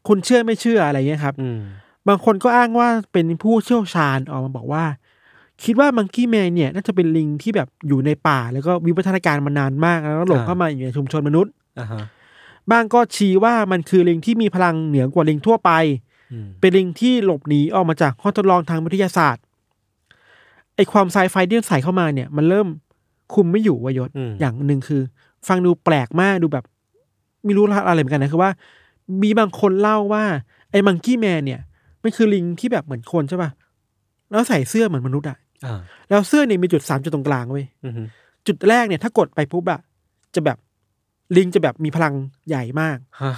[0.08, 1.60] คุณเชื่อไม่เชื่ออะไรเงี้ยครับอืม
[2.08, 4.84] บางคนก็อ้างว่าเป็นผู้เชี่ยวชาญออกมาบอกว่า
[5.64, 12.02] คิดว่ามังกี้แมนเนี่ย น่าจะเป็นลิงที่แบบอยู่ในป่า แล้วก็วิวัฒนาการมานานมากแล้วก็หลงอ่าเข้ามาอยู่ในชุมชนมนุษย์อ่าฮะ
[12.70, 15.70] บางก็ชี้ว่ามันคือลิงที่มีพลังเหนือกว่าลิงทั่วไป
[16.32, 19.42] อืมเป็นลิงที่หลบหนีออกมาจากห้องทดลองทางวิทยาศาสตร์
[20.76, 22.68] ไอความไซไฟที่ใส่เข้ามาเนี่ย มันเริ่ม
[23.34, 25.00] คุมไม่อยู่วายศอืมอย่างหนึ่งคือ
[25.48, 26.64] ฟังดูแปลกมากดูแบบ
[27.44, 28.50] ไม่รู้อะไรเหมือนกันนะคือว่า
[29.22, 30.24] มีบางคนเล่าว่า
[30.70, 31.60] ไอ้ Monkey Man เนี่ย
[32.02, 33.50] มันคือลิงที่แบบเหมือนคนใช่ป่ะ
[34.30, 37.92] แล้วใส่เสื้อเหมือนมนุษย์อะอ่าแล้วเสื้อเนี่ยมีจุดสามจุดตรงกลางเว้ยอืม
[38.46, 39.80] จุดแรกเนี่ยถ้ากดไปปุ๊บอะ
[40.34, 40.58] จะแบบ
[41.36, 42.14] ลิงจะแบบมีพลัง
[42.48, 43.34] ใหญ่มากฮะ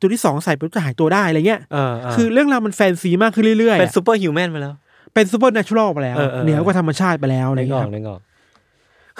[0.00, 4.74] จุดที่สองใส่ปุ๊บจะหายตัวได้อะไรเงี้ยเออคือเรื่องราวมันแฟนซีมากขึ้นเรื่อยๆ เป็นอะ superhuman ไปแล้ว
[5.14, 8.20] เป็น supernatural ไปแล้วเออเออเหนือกว่าธรรมชาติไปแล้วอะไรนึกอเงี้อยกครับนึกออก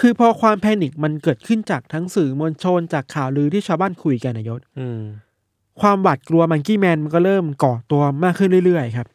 [0.00, 5.00] คือพอความ panic มันเกิดขึ้นจากทั้งสื่อมวลชนจากข่าวลือที่ชาวบ้านคุยกันนะยศอืม
[5.80, 9.06] ความหวาดกลัวมังกี้แมนมันก็เริ่มก่อตัวมากขึ้นเรื่อยๆ ครับ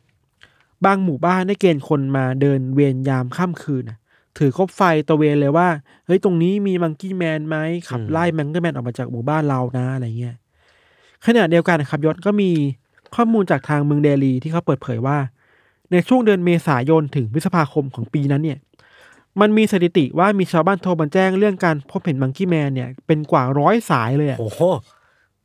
[0.85, 3.97] บางหมู่บ้านได้เกณฑ์คนมาเดินเวรยามค่ำคืนน่ะ
[4.37, 5.67] ถือคบไฟตระเวนเลยว่า
[6.05, 7.57] เฮ้ยตรงนี้มีมังกี้แมนไหม
[7.89, 10.35] ขับไล่มังกี้แมนออกมาจากหมู่บ้านเรานะอะไรเงี้ย
[11.25, 12.51] ขณะเดียวกันนะครับยศก็มี
[13.15, 15.17] ข้อมูลจากทางเมืองเดลีที่เขาเปิดเผยว่า
[15.91, 18.59] ในช่วงเดือนเมษายนถึงพฤษภาคมของปีนั้นเนี่ย
[19.41, 24.61] มันมีสถิติว่ามีชาวบ้านโทรมาแจ้งเรื่องการพบเห็นมังกี้แมนเนี่ยเป็นกว่าร้อยสายเลยอะโอ้โห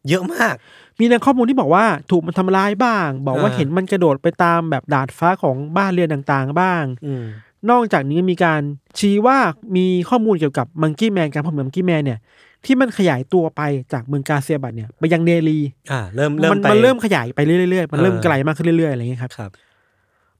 [0.09, 0.55] เยอะมาก
[0.99, 7.25] มีในข้อมูลที่บอกว่าถูกมันทำร้ายบ้าง บอกว่าอ่าเห็นมันกระโดดไปตามแบบดาดฟ้าของบ้านเรือนต่างๆบ้างอืม
[7.71, 8.61] นอกจากนี้มีการ
[8.99, 9.39] ชี้ว่า
[9.77, 12.19] มีข้อมูลเกี่ยวกับมังกี้แมนการพบเห็นมังกี้แมนเนี่ย
[12.65, 15.59] ที่มันขยายตัวไปจากเมืองกาเซียบัตเนี่ยไปยังเนลี
[15.93, 19.51] อ่าเริ่มเริ่มมันไปมันเริ่มขยายไปเรื่อยๆมันเริ่มเออไกลมากขึ้นเรื่อยๆอะไรอย่างเงี้ยครับครับ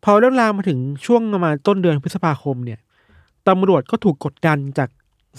[0.05, 2.79] พอเรื่องราวมาถึงช่วงประมาณต้นเดือนพฤษภาคมเนี่ย
[3.49, 4.89] ตำรวจก็ถูกกดดันจาก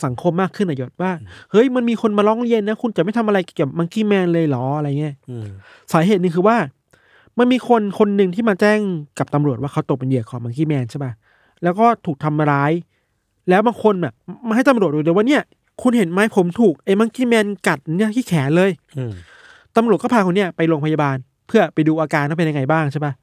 [0.06, 1.12] สังคมมากขึ้นนะยศว่า
[1.52, 5.48] เฮ้ยมันมีคนมาร้องเรียนนะ คุณจะไม่ทำอะไรเกี่ยวกับมังกี้แมนเลยเหรออะไรเงี้ยอืม
[5.92, 6.58] สาเหตุหนึงคือว่า
[7.38, 8.80] มันมีคนคนหนึ่งที่มาแจ้ง
[9.20, 11.12] กับตำรวจว่าเขาตกเป็นเหยื่อของมังกี้แมนใช่ป่ะ
[11.64, 12.72] แล้วก็ถูกทำร้าย
[13.50, 14.14] แล้วบางคนแบบ
[14.48, 15.44] มาให้ตำรวจดูเลยว่าเนี่ย
[15.82, 19.14] คุณเห็นไหมผมถูกไอ้มังกี้แมนกัดเนี่ยที่แขนเลยอืม
[19.76, 21.16] ตำรวจก็พาคนเนี้ยไปโรงพยาบาล
[21.48, 23.14] เพื่อไปดูอาการว่าเป็นยังไงบ้างใช่ป่ะ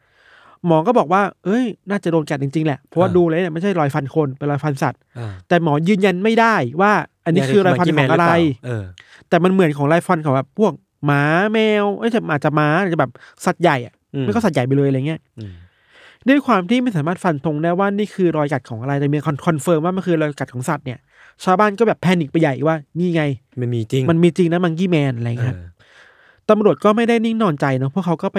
[0.67, 6.93] หมอก็บอกว่า เอ้ย น่าจะโดนกัดจริงๆแหละ เพราะว่าดูเลยเนี่ยไม่ใช่รอยฟันคนเป็นรอยฟันสัตว์อ่าแต่หมอยืนยันไม่ได้ว่า
[7.25, 8.27] อันนี้คือรอยฟันของอะไร
[8.67, 8.85] เออ
[9.29, 10.73] แต่มันเหมือนของรอยฟันของแบบพวก
[11.05, 13.11] หมาแมวเอ้ยแต่อาจจะหมาอาจจะแบบ
[13.45, 15.53] สัตว์ใหญ่อะอืมไม่ก็สัตว์ใหญ่ไปเลยอะไรเงี้ยอืม
[16.29, 20.99] ด้วยความที่ไม่สามารถฟันธงได้ว่านี่คือรอยกัดของอะไรแต่มี con confirm ว่ามันคือรอยกัดของสัตว์เนี่ย
[21.45, 23.23] ชาวบ้านก็แบบ panic ไปใหญ่ว่านี่ไง
[23.61, 28.39] มันมีจริง มันมีจริงนะ Monkey Man อะไรเงี้ยครับเออตำรวจก็ไม่ได้นิ่งนอนใจเนอะเพราะเขาก็ไป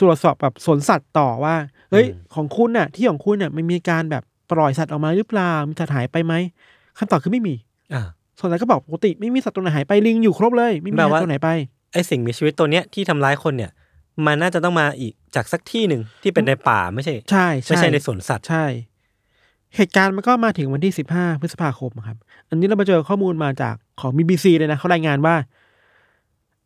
[0.00, 1.54] ตรวจสอบแบบสวนสัตว์ต่อว่า
[1.90, 4.22] เฮ้ย ของคุณน่ะ ที่ของคุณน่ะมันมีการแบบ
[4.52, 6.34] ปล่อยสัตว์ออกมาหรือเปล่ามีสัตว์หายไปไหม
[6.98, 7.54] คำตอบคือไม่มี
[7.94, 8.02] อ่า
[8.38, 11.48] ส่วนใหญ่ก็บอกปกติไม่มีสัตว์ตัวไหนหายไปลิงอยู่ครบเลย ไม่มีแปลสัตว่าว์ตัวไหนไป
[11.92, 13.70] ไอสิ่งมีชีวิตตัวเนี้ยที่ทำร้ายคนเนี่ย
[14.26, 18.64] มันน่าจะต้องมาอีกจากสักที่หนึ่งที่เป็นในป่าไม่ใช่ ใช่ไม่ใช่ในสวนสัตว์ใช่
[19.76, 22.16] เหตุการณ์มันก็มาถึงวันที่สิบห้าพฤษภาคมครับ
[22.48, 25.34] อันนี้เรามาเจอข้อมูลมาจากของ BBC เลยนะเขารายงานว่า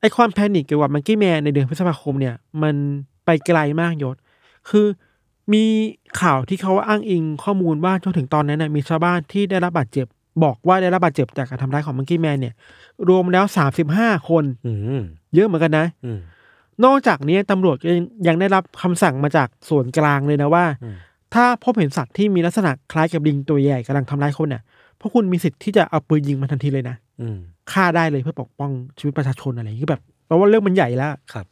[0.00, 2.74] ไอความแพนิคเกี่ยวกับมังกี้แมนในเดือนพฤษภาคมเนี่ย มัน
[3.24, 4.16] ไปไกลมากยศ
[4.70, 4.86] คือ
[5.52, 5.64] มี
[6.20, 10.06] ข่าวที่เขาอ้างอิงข้อมูลว่าจนถึงตอนนั้นนะมีชาวบ้านที่ได้รับบาดเจ็บ
[10.44, 12.54] บอกว่าได้รับบาดเจ็บจากการทำร้ายของมังกี้แมนเนี่ย
[13.08, 15.02] รวมแล้วสามสิบห้าคนอืม
[15.34, 16.18] เยอะเหมือนกันนะอืม
[16.84, 20.96] นอกจากนี้ตำรวจยังยังได้รับคำสั่งมาจากส่วนกลางเลยนะว่าอืม
[21.34, 24.62] ถ้าพบเห็นสัตว์ที่มีลักษณะคล้ายกับลิงตัวใหญ่กำลังทำร้ายคนเนี่ย
[25.00, 27.38] พวกคุณมีสิทธิ์ที่จะเอาปืนยิงมันทันทีเลยนะอืม
[27.72, 31.46] ฆ่าได้เลยเพื่อปกป้องชีวิตประชาชนอะไรอย่างนี้คือแบบแปลว่าเรื่องมันใหญ่แล้วครับ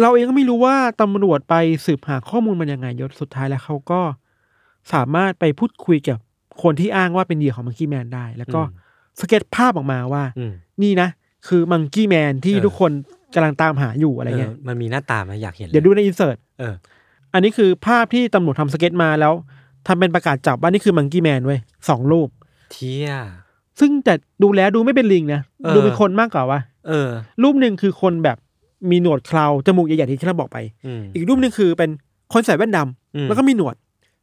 [0.00, 1.54] เราเองก็ไม่รู้ว่าตำรวจไป
[1.86, 4.00] สืบหาข้อมูลมันยังไงยศสุดท้ายแล้วเขาก็
[4.92, 6.18] สามารถไปพูดคุยกับ
[6.62, 8.86] คนที่อ้างว่าเป็นเหยื่อของมังกี้แมนได้ แล้วก็อืม
[9.20, 11.08] สเก็ตภาพออกมาว่าอืมนี่นะ
[11.48, 12.92] คือมังกี้แมนที่เออทุกคน
[13.34, 16.74] กำลังตามหาอยู่อะไรเงี้ยเออมันมีหน้าตาไหมอยากเห็นลเดี๋ยวดูในอินเสิร์ตเออ
[17.32, 19.32] อันนี้คือภาพที่ตำรวจทำสเก็ตช์มาแล้ว
[19.86, 21.58] ทำเป็นประกาศจับว่านี่คือ Monkey Man เว้ย
[21.88, 22.28] สองรูป
[22.72, 23.10] เที่ย
[23.80, 27.08] ซึ่งแต่ดูแล้วดูไม่เป็นลิงนะเออดูเป็นคนมากกว่าว่าเออ
[27.42, 28.38] รูปหนึ่งคือคนแบบ
[28.90, 31.90] มีหนวดเคราจมูกใหญ่ๆที่เราบอกไปอืมอีกรูปหนึ่งคือเป็น
[32.32, 33.74] คนใส่แว่นดำอืมแล้วก็มีหนวด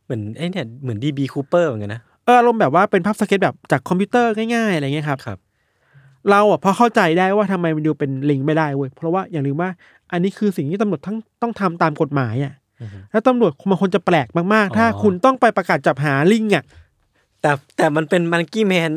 [0.06, 1.20] เหมือนไอ้เนี่ยเหมือน D.B.
[1.24, 5.38] Cooper เหมือนกันนะเอออารมณ์แบบว่าเป็นภาพสเก็ตช์แบบจากคอมพิวเตอร์ง่ายๆอะไรเงี้ยครับครับ
[6.32, 9.70] เราอะพอเข้าใจได้ว่าทำไมมันดูเป็นลิงไม่ได้เว้ยเพราะว่าอย่าลืมว่า
[10.12, 16.64] อันนี้คือสิ่งที่ตำรวจทั้งต้องทำตามกฎหมายอะอือฮึแล้วตำรวจมันควรจะแปลกมากๆ ถ้าอ๋อคุณต้องไปประกาศจับหาลิงอะ
[17.42, 18.92] แต่แต่มันเป็นมังกี้แมน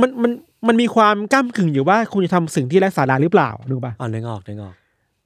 [0.00, 0.32] มันมัน
[0.66, 4.74] มันมีความก้ามกึ่งอยู่ว่าคุณจะทำสิ่งที่ไร้สาระหรือเปล่าดูป่ะอ๋อนึกออกนึกออก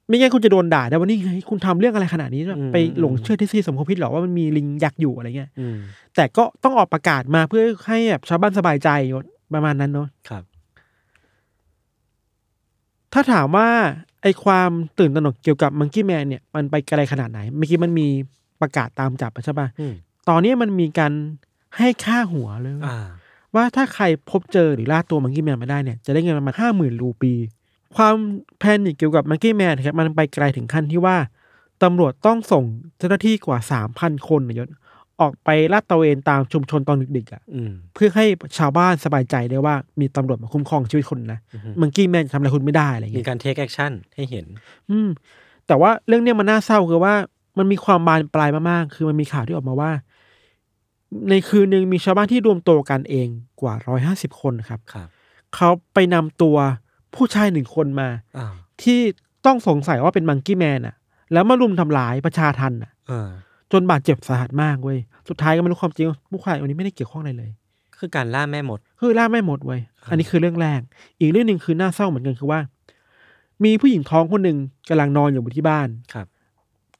[0.07, 5.77] ไม่งั้นคุณจะโดนด่าได้ว่านี่ไงคุณทำเรื่องอะไรขนาดนี้แบบอืมไปหลงเชื่อที่ซีสมคบคิดหรอว่ามันมีลิงยักษ์อยู่อะไรเงี้ยอืม
[6.15, 8.89] แต่ก็ต้องออกประกาศมาเพื่อให้แบบชาวบ้านสบายใจ
[9.53, 10.43] ประมาณนั้นเนาะครับ
[13.13, 13.67] ถ้าถามว่า
[14.21, 18.07] ไอความตื่นตระหนกเกี่ยวกับมังกี้แมนเนี่ยมันไปไกลขนาดไหน เมื่อกี้มันมี
[18.61, 19.93] ประกาศตามจับใช่ปะอืม
[20.29, 21.11] ตอนนี้มันมีการ
[21.77, 22.97] ให้ค่าหัวเลยอ่า
[23.55, 27.33] ว่าถ้าใครพบเจอหรือล่าตัวมังกี้แมนมาได้เนี่ยจะได้เงินประมาณห้าหมื่นรูปี
[27.95, 28.15] ความ
[28.59, 31.17] แพนิคเกี่ยวกับมังกี้แมนครับมันไปไกลถึงขั้นที่ว่า
[31.83, 32.63] ตำรวจต้องส่ง
[32.97, 34.67] เจ้าหน้าที่กว่าสามพันคนนะยศ
[35.21, 38.25] ออกไปลาดตระเวนตามชุมชนตอนดึกๆอะอืมเพื่อให้
[38.57, 44.45] ชาวบ้านสบายใจได้ว่ามีตำรวจมาคุ้มครองชีวิตคนนะอือฮึ Monkey Man ทำอะไรคุณไม่ได้อะไรมีเงี้ยมีการ take action ให้เห็น
[44.89, 45.09] อืม
[45.67, 47.15] แต่ว่าเรื่องเนี้ยมันน่าเศร้าคือว่า
[47.57, 49.91] มันมีความบานปลายมากๆ คือมันมีข่าวที่ออกมาว่า
[51.29, 53.27] ในคืนหนึ่งมีชาวบ้านที่รวมตัวกันเอง
[53.61, 55.07] กว่าร้อยห้าสิบคนครับครับ
[55.55, 56.57] เขาไปนำตัว
[57.15, 58.53] ผู้ชายหนึ่งคนมาอ้าว
[58.83, 58.99] ที่
[59.45, 60.95] ต้องสงสัยว่าเป็น Monkey Man อะ
[61.33, 63.29] แล้วมารุมทำร้ายประชาทัณฑ์อะเออ
[63.71, 64.97] จนบาดเจ็บสาหัสมากเว้ย
[65.29, 67.51] สุดท้ายก็ไม่รู้ความจริงว่าผู้ชายคนนี้ไม่ได้เกี่ยวข้องอะไรเลย
[67.99, 70.81] คือการล่าแม่มดคือล่าไม่หมดเว้ยอันนี้คือเรื่องแรก
[71.19, 72.59] อีกเรื่องหนึ่งคือน่าเศร้าเหมือนกันคือว่า
[73.63, 74.57] มีผู้หญิงท้องคนหนึ่ง
[74.89, 76.27] กำลังนอนอยู่บนที่บ้านครับ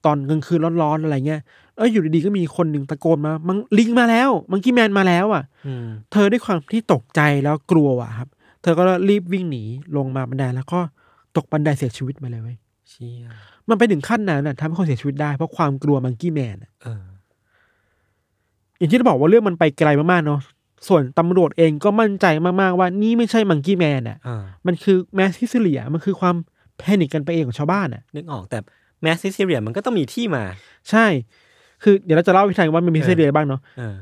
[0.05, 1.41] ตอนกลางคืนร้อนๆอะไรเงี้ย
[1.77, 8.27] เอ้ยอยู่ดีๆก็มีคนหนึ่งตะโกนมา มังลิงมาแล้วมังกี้แมนมาแล้วอะอืมเธอด้วยความที่ตกใจแล้วกลัวอะครับ
[8.61, 9.63] เธอก็รีบวิ่งหนี
[9.97, 10.79] ลงมาบันไดแล้วก็
[11.37, 12.57] ตกบันไดเสียชีวิตมาเลยเว้ย
[12.89, 13.23] เชี่ย
[13.69, 17.03] มันไปถึงขั้นนั้นน่ะทำให้คนเสียชีวิตได้เพราะความกลัว Monkey Man อะเออ
[18.77, 20.39] อย่างที่เราบอกว่าเรื่องมันไปไกลมากๆเนาะ
[20.87, 26.35] ส่วนตำรวจเองก็มั่นใจมากๆว่านี่ไม่ใช่ Monkey Man อะอ่ามันคือ mass hysteria มันคือความ
[26.77, 28.57] panic กันไปเองของชาวบ้านอะ นึกออกแต่
[29.03, 30.43] massสซิสเซียมันก็ต้องมีที่มา
[30.89, 31.05] ใช่
[31.83, 33.95] คือเดี๋ยวเราจะเล่าวิธีว่ามันมีเออซิสเลียบ้างเนาะเออ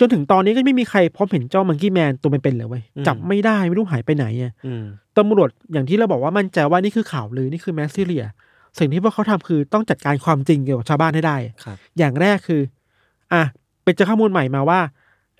[0.00, 4.84] จนถึงตอนนี้ก็ไม่มีใครพบเห็นเจ้า Monkey Man ตัวเป็นๆเลยเว้ยอืมจับไม่ได้ไม่รู้หายไปไหนอะอืม
[5.18, 8.24] ตำรวจอย่างที่เราบอกว่ามั่นใจว่านี่คือข่าวลือนี่คือแมสซิเลีย
[8.78, 12.60] สิ่งที่พวกเขาทำคือต้องจัดการความจริงเกี่ยวกับชาวบ้านให้ได้ครับอย่างแรกคือ
[13.32, 13.42] อะ
[13.82, 14.80] ไปเจอข้อมูลใหม่มาว่า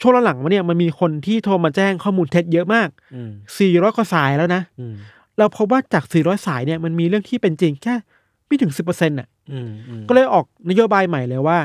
[0.01, 4.95] ช่วงหลังๆมาเนี่ยมันมีคนที่โทรมาแจ้งข้อมูลเท็จเยอะมากอืม400 กว่าสายแล้วนะอืม
[5.39, 7.95] เราพบว่าจาก 400 สายเนี่ยมันมีเรื่องที่เป็นจริงแค่
[8.47, 11.59] ไม่ถึง 10%อะอืมอืมก็เลยออกนโยบายใหม่เลยว่า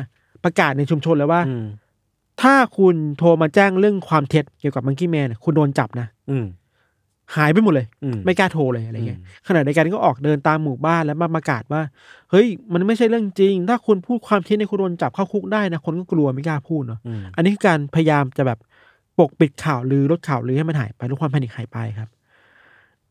[0.44, 1.66] ประกาศในชุมชนเลยว่าอืม
[2.42, 6.46] ถ้าคุณโทรมาแจ้งเรื่องความเท็จเกี่ยวกับมังกี้แมนคุณโดนจับนะ อืม
[7.36, 11.82] หายไปหมดเลยอืมไม่กล้าโทรเลยอะไรเงี้ยอืมขณะเดียวกันก็ออกเดินตามหมู่บ้านแล้วมาประกาศว่า
[12.32, 18.60] เฮ้ย มันไม่ใช่เรื่องจริง ถ้าคุณพูดความเท็จในยคุณโดนจับเข้าคุกได้นะ คนก็กลัวไม่กล้าพูดเนาะอืมอันนี้คือการพยายามจะแบบ
[19.20, 22.10] ปกปิดข่าวลือลดข่าวลือให้มันหายไปลดความแพนิคหายไปครับ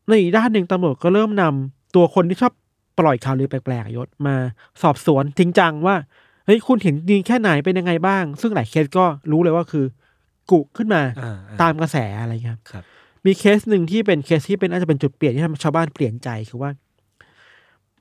[0.07, 2.53] ในอีกด้านหนึ่งตำรวจก็เริ่มนำตัวคนที่ชอบ
[2.99, 4.35] ปล่อยข่าวลือแปลกๆยศมา
[4.81, 5.95] สอบสวนจริงจังว่า
[6.45, 9.85] เฮ้ยคุณเห็นจริงแค่ไหนเป็นยังไงบ้าง ซึ่งหลายเคสก็รู้เลยว่าคือ
[10.51, 12.83] กุขึ้นมาอ่าตามกระแสอะไรเงี้ยครับครับ
[13.25, 16.69] มีเคสหนึ่งที่เป็นเคสที่เป็นอาจจะเป็นจุดเปลี่ยนที่ทำชาวบ้านเปลี่ยนใจคือว่า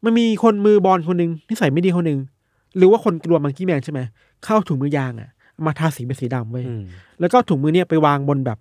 [0.05, 2.21] มันมีคนมือบอนคนหนึ่งที่นิสัยไม่ดีคนหนึ่ง
[2.77, 4.01] รู้ว่าคนกลัว Monkey Man ใช่ไหม
[4.45, 5.31] เขาเอาถุงมือยางอะ
[5.67, 6.85] มาทาสีเป็นสีดำเว้ยอืม
[7.21, 8.59] แล้วก็ถุงมือเนี่ยไปวางบนแบบ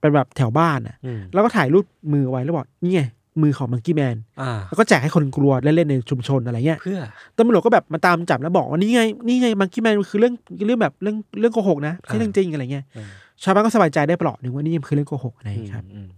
[0.00, 3.02] เป็นแบบแถวบ้านอะอืมแล้วก็ถ่ายรูปมือไว้แล้วบอกนี่ไง
[3.42, 6.98] มือของ Monkey Man อ่าแล้วก็แจกให้คนกลัวเล่นๆในชุมชนอะไรเงี้ยเพื่อ
[7.38, 10.34] ตำรวจก็แบบมาตามจับแล้วบอกว่านี่ไงนี่ไงมังกี้แมนคือเรื่อง
[10.66, 13.08] เรื่องแบบเรื่องเรื่องโกหกนะไม่ใช่เรื่องจริงอะไรเงี้ยเออ
[13.42, 16.08] ชาวบ้านก็สบายใจได้เปลาะหนึ่งว่านี่มันคือเรื่องโกหกอะไรอืมครับอืม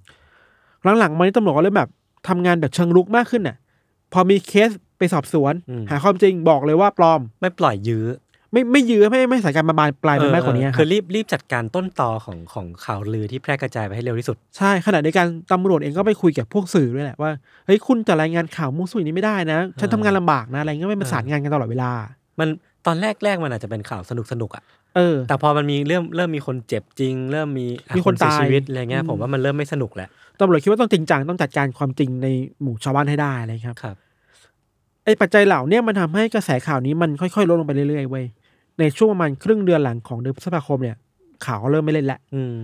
[0.98, 1.90] หลังๆมานี้ตำรวจก็เริ่มแบบ
[2.28, 3.56] ทำงานแบบเชิงลุกมากขึ้นน่ะ
[4.12, 8.06] พอมีเคสแไปสอบสวนอืมหาความจริงบอกเลยว่าปลอม ไม่ปล่อยยื้อ
[8.52, 17.30] ไม่ไม่ยื้อไม่ไม่สายการมาบานปลายมันมากกว่านี้เออคคืรับอรีบรีบจัดการต้นตอของของข่าวลือที่แพร่กระจายไปให้เร็วที่สุด ใช่ขณะเดียวกันตำรวจเองก็ไปคุยกับพวกสื่อด้วยแหละว่า
[17.66, 21.90] เฮ้ยคุณจะรายงานข่าวมั่วซั่วอย่างนี้ไม่ได้นะ ฉันทำงานลำบากนะอะไรเงี้ยไม่ประสานงานกันตลอดเวลา
[22.38, 22.48] มัน
[22.86, 24.62] ตอนแรกแรกมันอาจจะเป็นข่าวสนุกสนุกๆอะ
[24.96, 30.08] เออ แต่พอมันมีเริ่มเริ่มมีคนเจ็บจริง เริ่มมีอะมีคนเสียตายชีวิตอะไรเงี้ยอืมผมว่ามันเริ่มไม่สนุกแล้ว
[30.40, 32.26] ตำรวจคิดว่าต้องจริงจังต้องจัดการความจริงใน
[32.62, 33.96] หมู่ชาวบ้านให้ได้อะไรครับครับ
[35.04, 38.24] ไอ้ปัจจัยเหล่าเนี้มันทำให้กระแสข่าวนี้มันค่อยๆลดลงไปเรื่อยๆเว้ย
[38.78, 40.96] ในช่วงประมาณครึ่งเดือนหลังของเดือนพฤษภาคมเนี่ย
[41.44, 42.56] ข่าวก็เริ่มไม่เล่นละอืม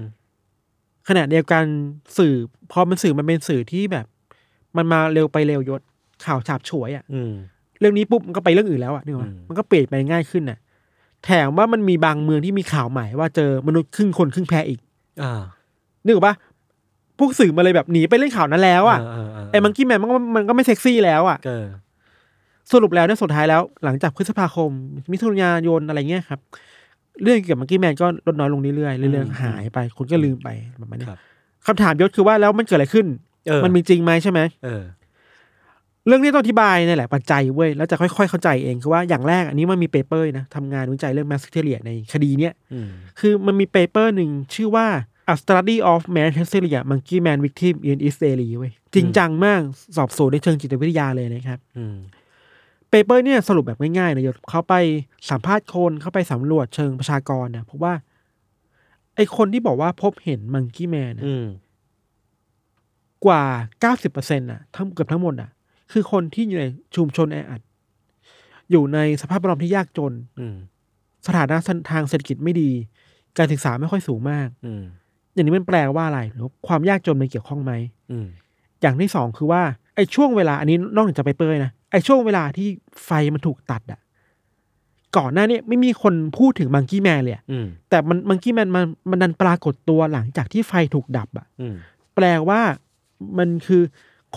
[1.09, 1.65] ขณะเดียวกัน
[2.19, 2.35] สื่อ
[2.73, 4.07] พอมันสื่อมันเป็นสื่อที่แบบ
[4.77, 5.81] มันมาเร็วไปเร็วยศ
[6.25, 7.33] ข่าวฉาบฉวยอะ่ะอืม
[7.81, 10.59] เรื่องนี้ปุ๊บมันก็ไปเรื่องอื่นแล้วอะ่ะนึกออกปะอืมมันก็เปลี่ยนไปง่ายขึ้นน่ะ
[11.25, 14.81] แถมว่ามันมีบางเมืองที่มีข่าวใหม่ว่าเจอมนุษย์ครึ่งคนครึ่งแพอีก
[15.23, 15.43] อ่า
[16.05, 16.35] นึกออกปะ
[17.19, 21.67] พวกสื่อมาเลยแบบหนีไปเล่นข่าวนั้นแล้วอะ่ะเเไอ้มังกี้แมนมันก็มันก็ไม่เซ็กซี่แล้วอะ่ะเออ
[22.73, 24.71] สรุปแล้วเนี่ยสุดท้ายแล้ว หลังจากพฤษภาคม
[25.13, 26.41] มิถุนายนอะไรเงี้ยครับ
[27.23, 30.49] เรื่องเกี่ยวกับ Monkey Man ก็ลดน้อยลงเรื่อยๆเรื่อยอืมๆหายไปคนก็ลืมไป
[30.79, 31.19] แบบนี้ครับ
[31.67, 33.07] คำถามยศคือว่าแล้วมันเกิดอะไรขึ้น
[33.49, 34.41] เออมันมีจริงไหมใช่ไหม
[36.09, 42.89] เออเรื่องนี้ต้องอธิบายนี่แหละปัจจัยเว้ยแล้วจะค่อยๆเข้าใจเองคือว่าอย่างแรกอันนี้มันมี paper นะทำงานวิจัยเรื่อง mass hysteria ในคดีเนี้ยอืม
[43.19, 44.87] คือมันมี paper หนึ่งชื่อว่า
[45.33, 49.61] A Study of Mass Hysteria Monkey Man Victims in East Delhi เว้ยจริงจังมาก
[49.97, 51.97] สอบสวนในเชิงจิตวิทยาเลยนะครับอืม
[52.91, 54.75] paper เนี่ยสรุปแบบง่ายๆนะยศเขาไป
[55.31, 57.93] สัมภาษณ์คนเขาไปสำรวจเชิงประชากรนะเพราะว่า
[59.15, 61.47] ไอ้คนที่บอกว่าพบเห็น Monkey Man อืม
[63.25, 63.43] กว่า
[63.81, 65.51] เก้าสิบเปอร์เซ็นต์อะทั้งเกือบทั้งหมดอะ
[65.93, 66.67] คือคนที่อยู่ใน
[66.97, 67.61] ชุมชนแออัด
[68.71, 70.57] อยู่ในสภาพแวดล้อมที่ยากจน อืม
[71.27, 71.57] สถานะ
[71.91, 72.71] ทางเศรษฐกิจไม่ดี
[73.39, 74.83] การศึกษาไม่ค่อยสูงมาก อืม
[75.35, 77.73] อย่างนี้มันแปลว่าอะไรหรือว่าความยากจนมันเกี่ยวข้องไหม
[78.11, 78.27] อืม
[78.81, 79.63] อย่างที่สองคือว่า
[79.95, 82.69] ไอ้ช่วงเวลาอันนี้นอกจากจะไปเปยนะไอ้ช่วงเวลาที่
[83.05, 84.01] ไฟมันถูกตัดอะ
[85.17, 91.75] ก่อนหน้านี้ไม่มีคนพูดถึงมังกี้แมนเลยอะอืม แต่มันมังกี้แมนมันมันดันปรากฏตัวหลังจากที่ไฟถูกดับอะอืม
[92.15, 92.61] แปลว่า
[93.39, 93.83] มันคือ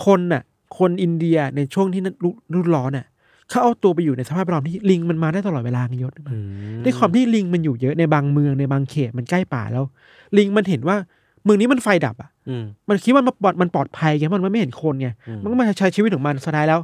[0.04, 0.42] คนน่ะ
[0.78, 3.06] คนอินเดียในช่วงที่ฤฤดูร้อนน่ะ
[3.48, 6.36] เขาเอาตัวไปอยู่ในสภาพแวดล้อมที่ลิงมันมาได้ตลอดเวลาไงยศอื
[6.78, 9.84] มด้วยความที่ลิงมันอยู่เยอะในบางเมืองในบางเขตมันใกล้ป่าแล้ว
[10.38, 10.96] ลิงมันเห็นว่า
[11.44, 16.80] เมืองนี้มันไฟดับอะอืมมันคิดว่ามันปลอดมันปลอดภัยไงมันไม่เห็นคนไงอืมมันก็มาใช้ชีวิตของมันสุดท้ายแล้ว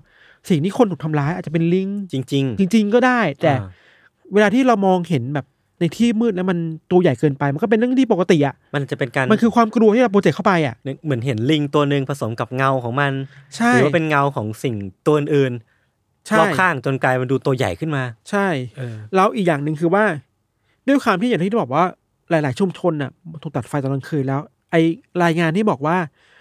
[0.49, 3.69] สิ่งที่คนถูกทำร้ายอาจจะเป็นลิงจริงจริงจริง ๆ ก็ได้ แต่อ่า
[4.33, 5.47] เวลาที่เรามองเห็นแบบ
[5.81, 6.59] ในที่มืดแล้วมัน
[6.91, 13.13] ตัวใหญ่เกินไปมันก็เป็นเรื่องที่ปกติอะมันจะเป็นการมันคือความกลัวที่เราโปรเจกต์เข้าไปอะนึกเหมือนเห็นลิงตัวหนึ่งผสมกับเงาของมัน
[13.57, 14.75] ใช่หรือว่าเป็นเงาของสิ่ง
[15.07, 15.53] ตัวอื่น
[16.27, 20.05] ใช่รอบข้างจนกลายมันดูตัวใหญ่ขึ้นมา ใช่เออแล้วอีกอย่างหนึ่งคือว่า
[20.89, 21.85] ด้วยความที่อย่างที่บอกว่า
[22.31, 23.11] หลาย ๆ ชุมชนน่ะ
[23.43, 24.77] ถูกตัดไฟตอนกลางคืนแล้ว ไอ
[25.25, 25.97] รายงานที่บอกว่า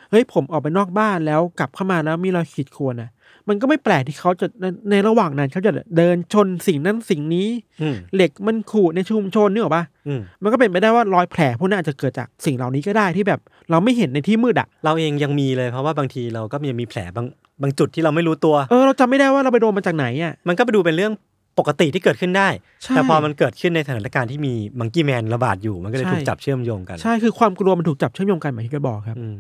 [0.10, 3.10] เฮ้ยผมออกไปนอกบ้านแล้วกลับเข้ามาแล้วมีรอยขีดข่วนน่ะ
[3.50, 7.48] มันก็ไม่แปลกที่เขาจะในในระหว่างนั้นเขาจะเดินชนสิ่งนั้นสิ่งนี้
[7.82, 13.40] อืมเหล็กมันขูดในชุมชนนึกออกปะอืมมันก็เป็นไปได้ว่ารอยแผลพวกนั้นอาจจะเกิดจากสิ่งเหล่านี้ก็ได้ที่แบบ
[13.72, 17.26] เราไม่เห็นในที่มืดอะเราเองยังมีเลยเพราะว่าบางทีเราก็ยังมีแผลบาง
[17.62, 21.14] บางจุดที่เราไม่รู้ตัวเออเราจำไม่ได้ว่าเราไปโดนมาจากไหนอะมันก็ไปดูเป็นเรื่อง
[21.60, 22.50] ปกติที่เกิดขึ้นได้
[22.84, 29.38] ใช่แต่พอมันเกิดขึ้นในสถานการณ์ที่มี Monkey Man ระบาดอยู่ มันก็เลยใช่ถูกจับเชื่อมโยงกัน ใช่ คือความกลัวมันถูกจับเชื่อมโยงกันเหมือนที่เราบอกครับอืม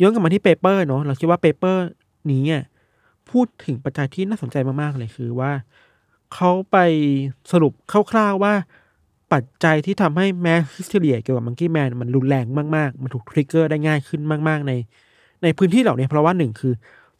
[0.00, 1.84] ย้อนกลับมาที่ paper เนาะ เราคิดว่า paper
[2.30, 2.62] นี้อะ
[3.32, 5.52] พูดถึงปัจจัยที่น่าสนใจมากๆเลยคือว่า
[6.34, 6.76] เขาไป
[7.52, 7.72] สรุป
[8.12, 8.54] คร่าวๆว่า
[9.32, 14.72] ปัจจัยที่ทำให้ mass hysteria เกี่ยวกับ Monkey Man มันรุนแรงมากๆ มันถูก trigger ได้ง่ายขึ้นมาก ๆ ใน
[15.42, 16.72] ในพื้นที่เหล่านี้เพราะว่าหนึ่งคือ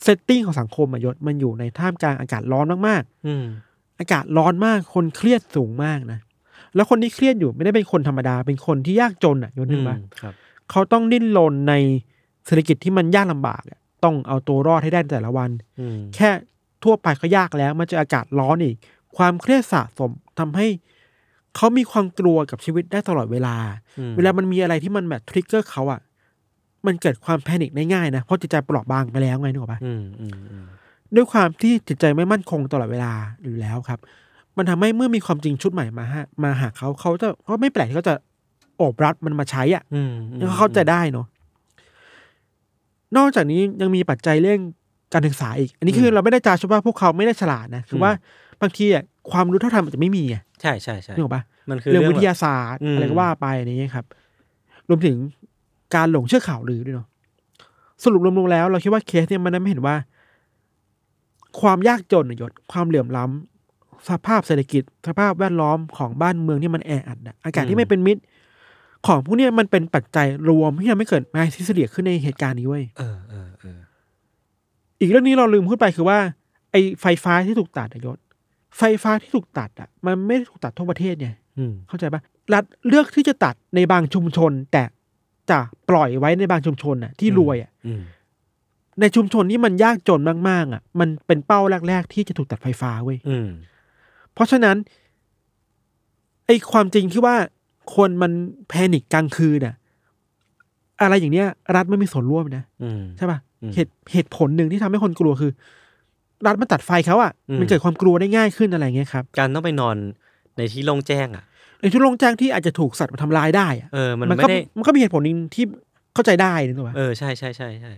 [0.03, 6.19] setting ของสังคมอะยศมันอยู่ในท่ามกลางอากาศร้อนมากอืมๆอากาศร้อนมากคนเครียดสูงมากนะ
[6.75, 10.35] แล้วคนที่เครียดอยู่ไม่ได้เป็นคนธรรมดา เป็นคนที่ยากจนอะยศนึกออกครับ
[10.71, 11.75] เขาต้องดิ้นรนใน
[12.47, 15.51] เศรษฐกิจที่มันยากลำบากอะ ต้องเอาตัวรอดให้ได้ในแต่ละวัน
[15.81, 16.31] อืมแค่
[16.85, 18.77] ทั่วไปก็ยากแล้ว มันเจออากาศร้อนอีก
[19.17, 20.67] ความเครียดสะสมทำให้
[21.57, 23.57] เขามีความกลัวกับชีวิตได้ตลอดเวลา
[23.99, 26.01] อืมเวลามันมีอะไรที่มันแบบทริกเกอร์เขาอะ
[26.87, 30.65] มันเกิดความแพนิคได้ง่ายนะเพราะจิตใจเปราะบางไปแล้วไงนึกออกปะอืมอืมอืม
[31.15, 33.99] ด้วยความที่จิตใจไม่มั่นคงตลอดเวลาอยู่แล้วครับ
[34.57, 38.15] มันทำให้เมื่อมีความจริงชุดใหม่มาฮะมาหาเขาเขาจะเขาไม่แปลกที่เขาจะ
[38.77, 41.27] โอบรับมันมาใช้อะอืมอืมแล้วก็เข้าใจได้เนาะ
[43.17, 44.59] นอกจากนี้ยังมีปัจจัยเรื่อง
[45.13, 48.11] การศึกษาอีก อันนี้คือเราไม่ได้จาชว่าพวกเขาไม่ได้ฉลาดนะ คือว่า
[48.61, 54.07] บางทีอะความรู้เท่าทันมันจะไม่มีไงใช่ใช่ใช่นึกออกปะมันคือเรื่องเรื่องวิทยาแบบศาสตร์อืมอะไรก็ว่าไปอะไรเงี้ยครับ
[54.89, 55.17] รวมถึง
[55.95, 57.07] การหลงเชื่อข่าวลือด้วยเนาะ
[58.05, 59.97] สรุปรวมๆแล้ว เราคิดว่าเคสเนี่ยมันไม่เห็นว่า
[61.61, 68.21] ความยากจนน่ะยศความเหลื่อมล้ำสภาพเศรษฐกิจ สภาพแวดล้อมของบ้านเมืองที่มันแออัดอะอากาศที่ไม่เป็นมิตร
[69.07, 73.79] ของพวกเนี้ยมันเป็นปัจจัยรวมที่ทำให้เกิดแมสซิสเดียขึ้นในเหตุการณ์นี้เว้ยเออเออเออ
[75.01, 76.19] อีกเรื่องนี้เราลืมพูดไปคือว่า
[76.71, 78.19] ไอไฟฟ้าที่ถูกตัดอะยศ
[78.79, 81.29] ไฟฟ้าที่ถูกตัดอะ มันไม่ได้ถูกตัดทั่วประเทศไง
[81.59, 82.23] อืมเข้าใจปะ
[82.53, 84.83] รัฐเลือกที่จะตัดในบางชุมชน แต่
[85.51, 88.03] จะปล่อยไว้ในบางชุมชนอะ ที่รวยอะอืม
[89.01, 93.49] ในชุมชนที่มันยากจนมากๆ อะ มันเป็นเป้าแรก ๆ ที่จะถูกตัดไฟฟ้าเว้ยอืม
[94.35, 94.77] เพราะฉะนั้น
[96.47, 97.37] ไอ้ความจริงที่ว่า
[97.97, 98.33] คนมัน
[98.69, 99.75] แพนิคกลางคืนน่ะ
[101.03, 105.53] อะไรอย่างเนี้ย รัฐไม่มีส่วนร่วมนะอืมใช่ป่ะอืมเหตุเหตุผลหนึ่งที่ทำให้คนกลัวคือ
[106.47, 109.97] รัฐมันตัดไฟเขาอะอืมมันเกิดความกลัวได้ง่ายขึ้นอะไรเงี้ยครับ การต้องไปนอน
[110.57, 111.45] ในที่โล่งแจ้งอะ
[111.81, 115.65] ในทุกโรงแจ้งที่อาจจะถูกสัตว์มาทำร้ายได้อะเออมันมันไม่ก็ได้มันก็มีเหตุผลหนึ่งที่
[116.15, 117.93] เข้าใจได้นึกออกปะเออใช่ใช่ใช่ใช่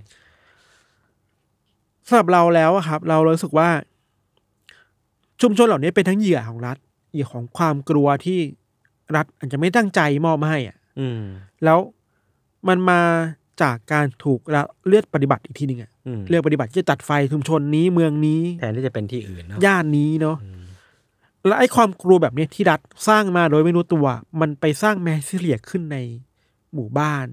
[2.08, 3.68] สำหรับเราแล้วอะครับ เรารู้สึกว่า
[5.42, 6.76] ชุมชนเหล่านี้เป็นทั้งเหยื่อของรัฐ
[7.12, 8.38] เหยื่อของความกลัวที่
[9.16, 11.20] รัฐอาจจะไม่ตั้งใจมอบมาให้อะอืม
[11.64, 11.78] แล้ว
[12.68, 13.00] มันมา
[13.62, 20.64] จากการถูกละเลือดปฏิบัติอีกทีหนึ่งอะอืมเลือกปฏิบัติที่จะตัดไฟชุมชนนี้เมืองนี้ แทนที่จะเป็นที่อื่นเนาะย่านนี้เนาะอืม
[21.46, 24.06] แล้วไอ้ความกลัวแบบเนี้ยที่รัฐสร้างมาโดยไม่รู้ตัว
[24.40, 25.98] มันไปสร้างแมสซิเลียขึ้นใน
[26.74, 27.24] หมู่บ้าน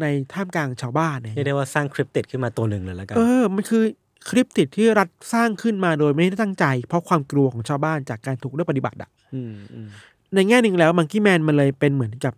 [0.00, 3.82] ในท่ามกลางชาวบ้านเนี่ยเรียกได้ว่าสร้างคริปติดขึ้นมาตัวหนึ่งเลยแล้วกันเออ มันคือ
[4.28, 9.88] คลิปติดที่รัฐสร้างขึ้นมาโดยไม่ได้ตั้งใจ เพราะความกลัวของชาวบ้านจากการถูกเลือกปฏิบัติอะอืมอืม
[10.34, 12.34] ในแง่หนึ่งแล้วมังกี้แมนมันเลยเป็นเหมือนกับ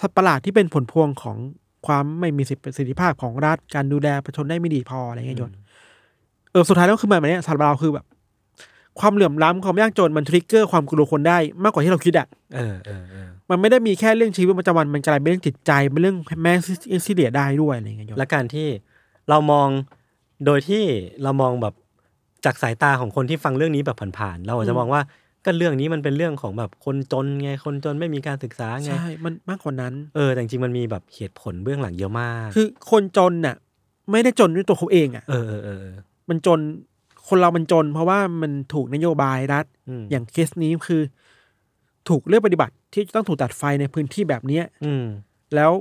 [0.00, 1.36] สัตว์ประหลาดที่เป็นผลพวงของ
[1.86, 5.50] ความไม่มีประสิทธิภาพของรัฐการดูแลประชาชนได้ไม่ดีพออะไรเงี้ยยศ
[6.52, 8.06] เออสุดท้ายแล้วคือมันแบบเนี้ยสัตว์ประหลาดคือแบบ
[9.00, 16.58] ความเหลื่อมล้ำความยากจนมันทริกเกอร์ความกลัวคนได้มากกว่าที่เราคิดอะเออเออเออมันไม่ได้มีแค่เรื่องชีวิตประจำวันมันกลายเป็นเรื่องจิตใจเป็นเรื่องแมส
[17.06, 18.66] ซิเลียได้ด้วยอะไรเงี้ยยศและการที่
[19.28, 19.68] เรามอง
[20.46, 20.82] โดยที่
[21.22, 21.74] เรามองแบบ
[22.44, 25.00] จากสายตาของคนที่ฟังเรื่องนี้แบบผ่านๆเราอาจจะมองว่า
[25.44, 33.56] ก็เรื่องนี้มันเป็นเรื่องของแบบคนจนไงคนจนไม่มีการศึกษาไงใช่มันมากกว่านั้น เออแต่จริงๆมันมีแบบเหตุผลเบื้องหลังเยอะมาก คือคนจนน่ะ
[34.10, 35.96] ไม่ได้จนด้วยตัวเขาเองอะเออเออเออเออ
[36.28, 36.60] มันจน
[37.28, 41.02] คนเรามันจน เพราะว่ามันถูกนโยบายรัฐอืมอย่างเคสนี้คือ
[42.08, 45.04] ถูกเลือกปฏิบัติที่จะต้องถูกตัดไฟในพื้นที่แบบเนี้ยอืม
[45.54, 45.72] แล้ว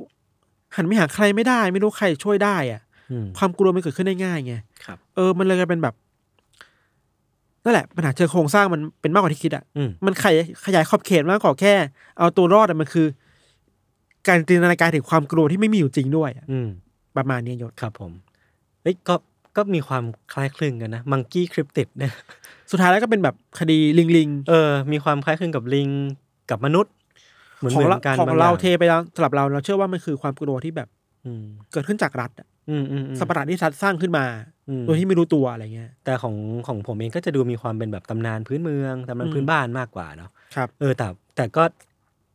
[0.75, 2.81] หันไม่หาใครไม่ได้ ไม่รู้ใครช่วยได้อะ
[3.11, 4.53] อืมความกลัวมันเกิดขึ้นได้ง่ายไง
[4.85, 5.95] ครับเออ มันเลยกลายเป็นแบบ
[7.63, 11.73] นั่นแหละปัญหาเชิงโครงสร้างมันเป็นมากกว่าที่คิดอะอืมมันขยายขยายขอบเขตมากกว่าแค่
[12.19, 13.07] เอาตัวรอดอะมันคือ
[14.27, 16.67] การจินตนาการถึงความกลัวที่ไม่มีอยู่จริงด้วยอะอืม
[17.17, 18.11] ประมาณนี้ยศครับผม
[18.81, 19.15] เอ้ยก็
[19.57, 20.03] ก็มีความ
[20.33, 22.13] คล้ายคลึงกันนะมังกี้คริปติดเนี่ย
[22.71, 25.89] สุดท้ายแล้วก็เป็นแบบคดีลิงลิงเออ มีความคล้ายคลึงกับลิง
[26.49, 26.93] กับมนุษย์
[27.57, 30.87] เหมือนของเหมืเราอนกันของบย่เราเทไปแล้วสำหรับเราเราเชื่อว่ามันคือความกลัวที่แบบ
[31.25, 32.56] อืมเกิดขึ้นจากรัฐอะอืมอืมอืม
[33.19, 34.25] สัตว์ประหลาดที่รัฐสร้างขึ้นมา
[34.69, 36.35] อืมโดยที่ไม่รู้ตัวอะไรเงี้ย แต่ของ
[36.67, 41.63] ของผมเองก็จะดูมีความเป็นแบบตำนานพื้นเมืองตำนานอืมพื้นบ้านมากกว่าเนาะครับเออแต่แต่ก็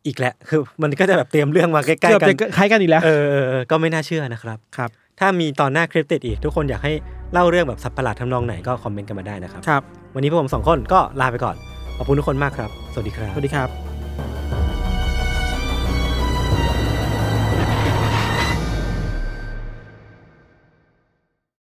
[0.07, 6.93] อีกแหละ คือมันก็จะแบบเตรียมเรื่องมาใกล้เกือบๆกันจะคล้ายกันอีกแล้วเออเออเออก็ไม่น่าเชื่อนะครับครับ ถ้ามีตอนหน้าคริปติดอีก ทุกคนอยากให้
[7.33, 9.83] เล่าเรื่องแบบสัตว์ประหลาดทำนองไหนก็คอมเมนต์กันมาได้นะครับครับ
[10.15, 11.57] วันนี้พวกผมสองคนก็ลาไปก่อน
[11.97, 14.62] ขอบคุณทุกคนมากครับ สวัสดีครับสวัสดีครับ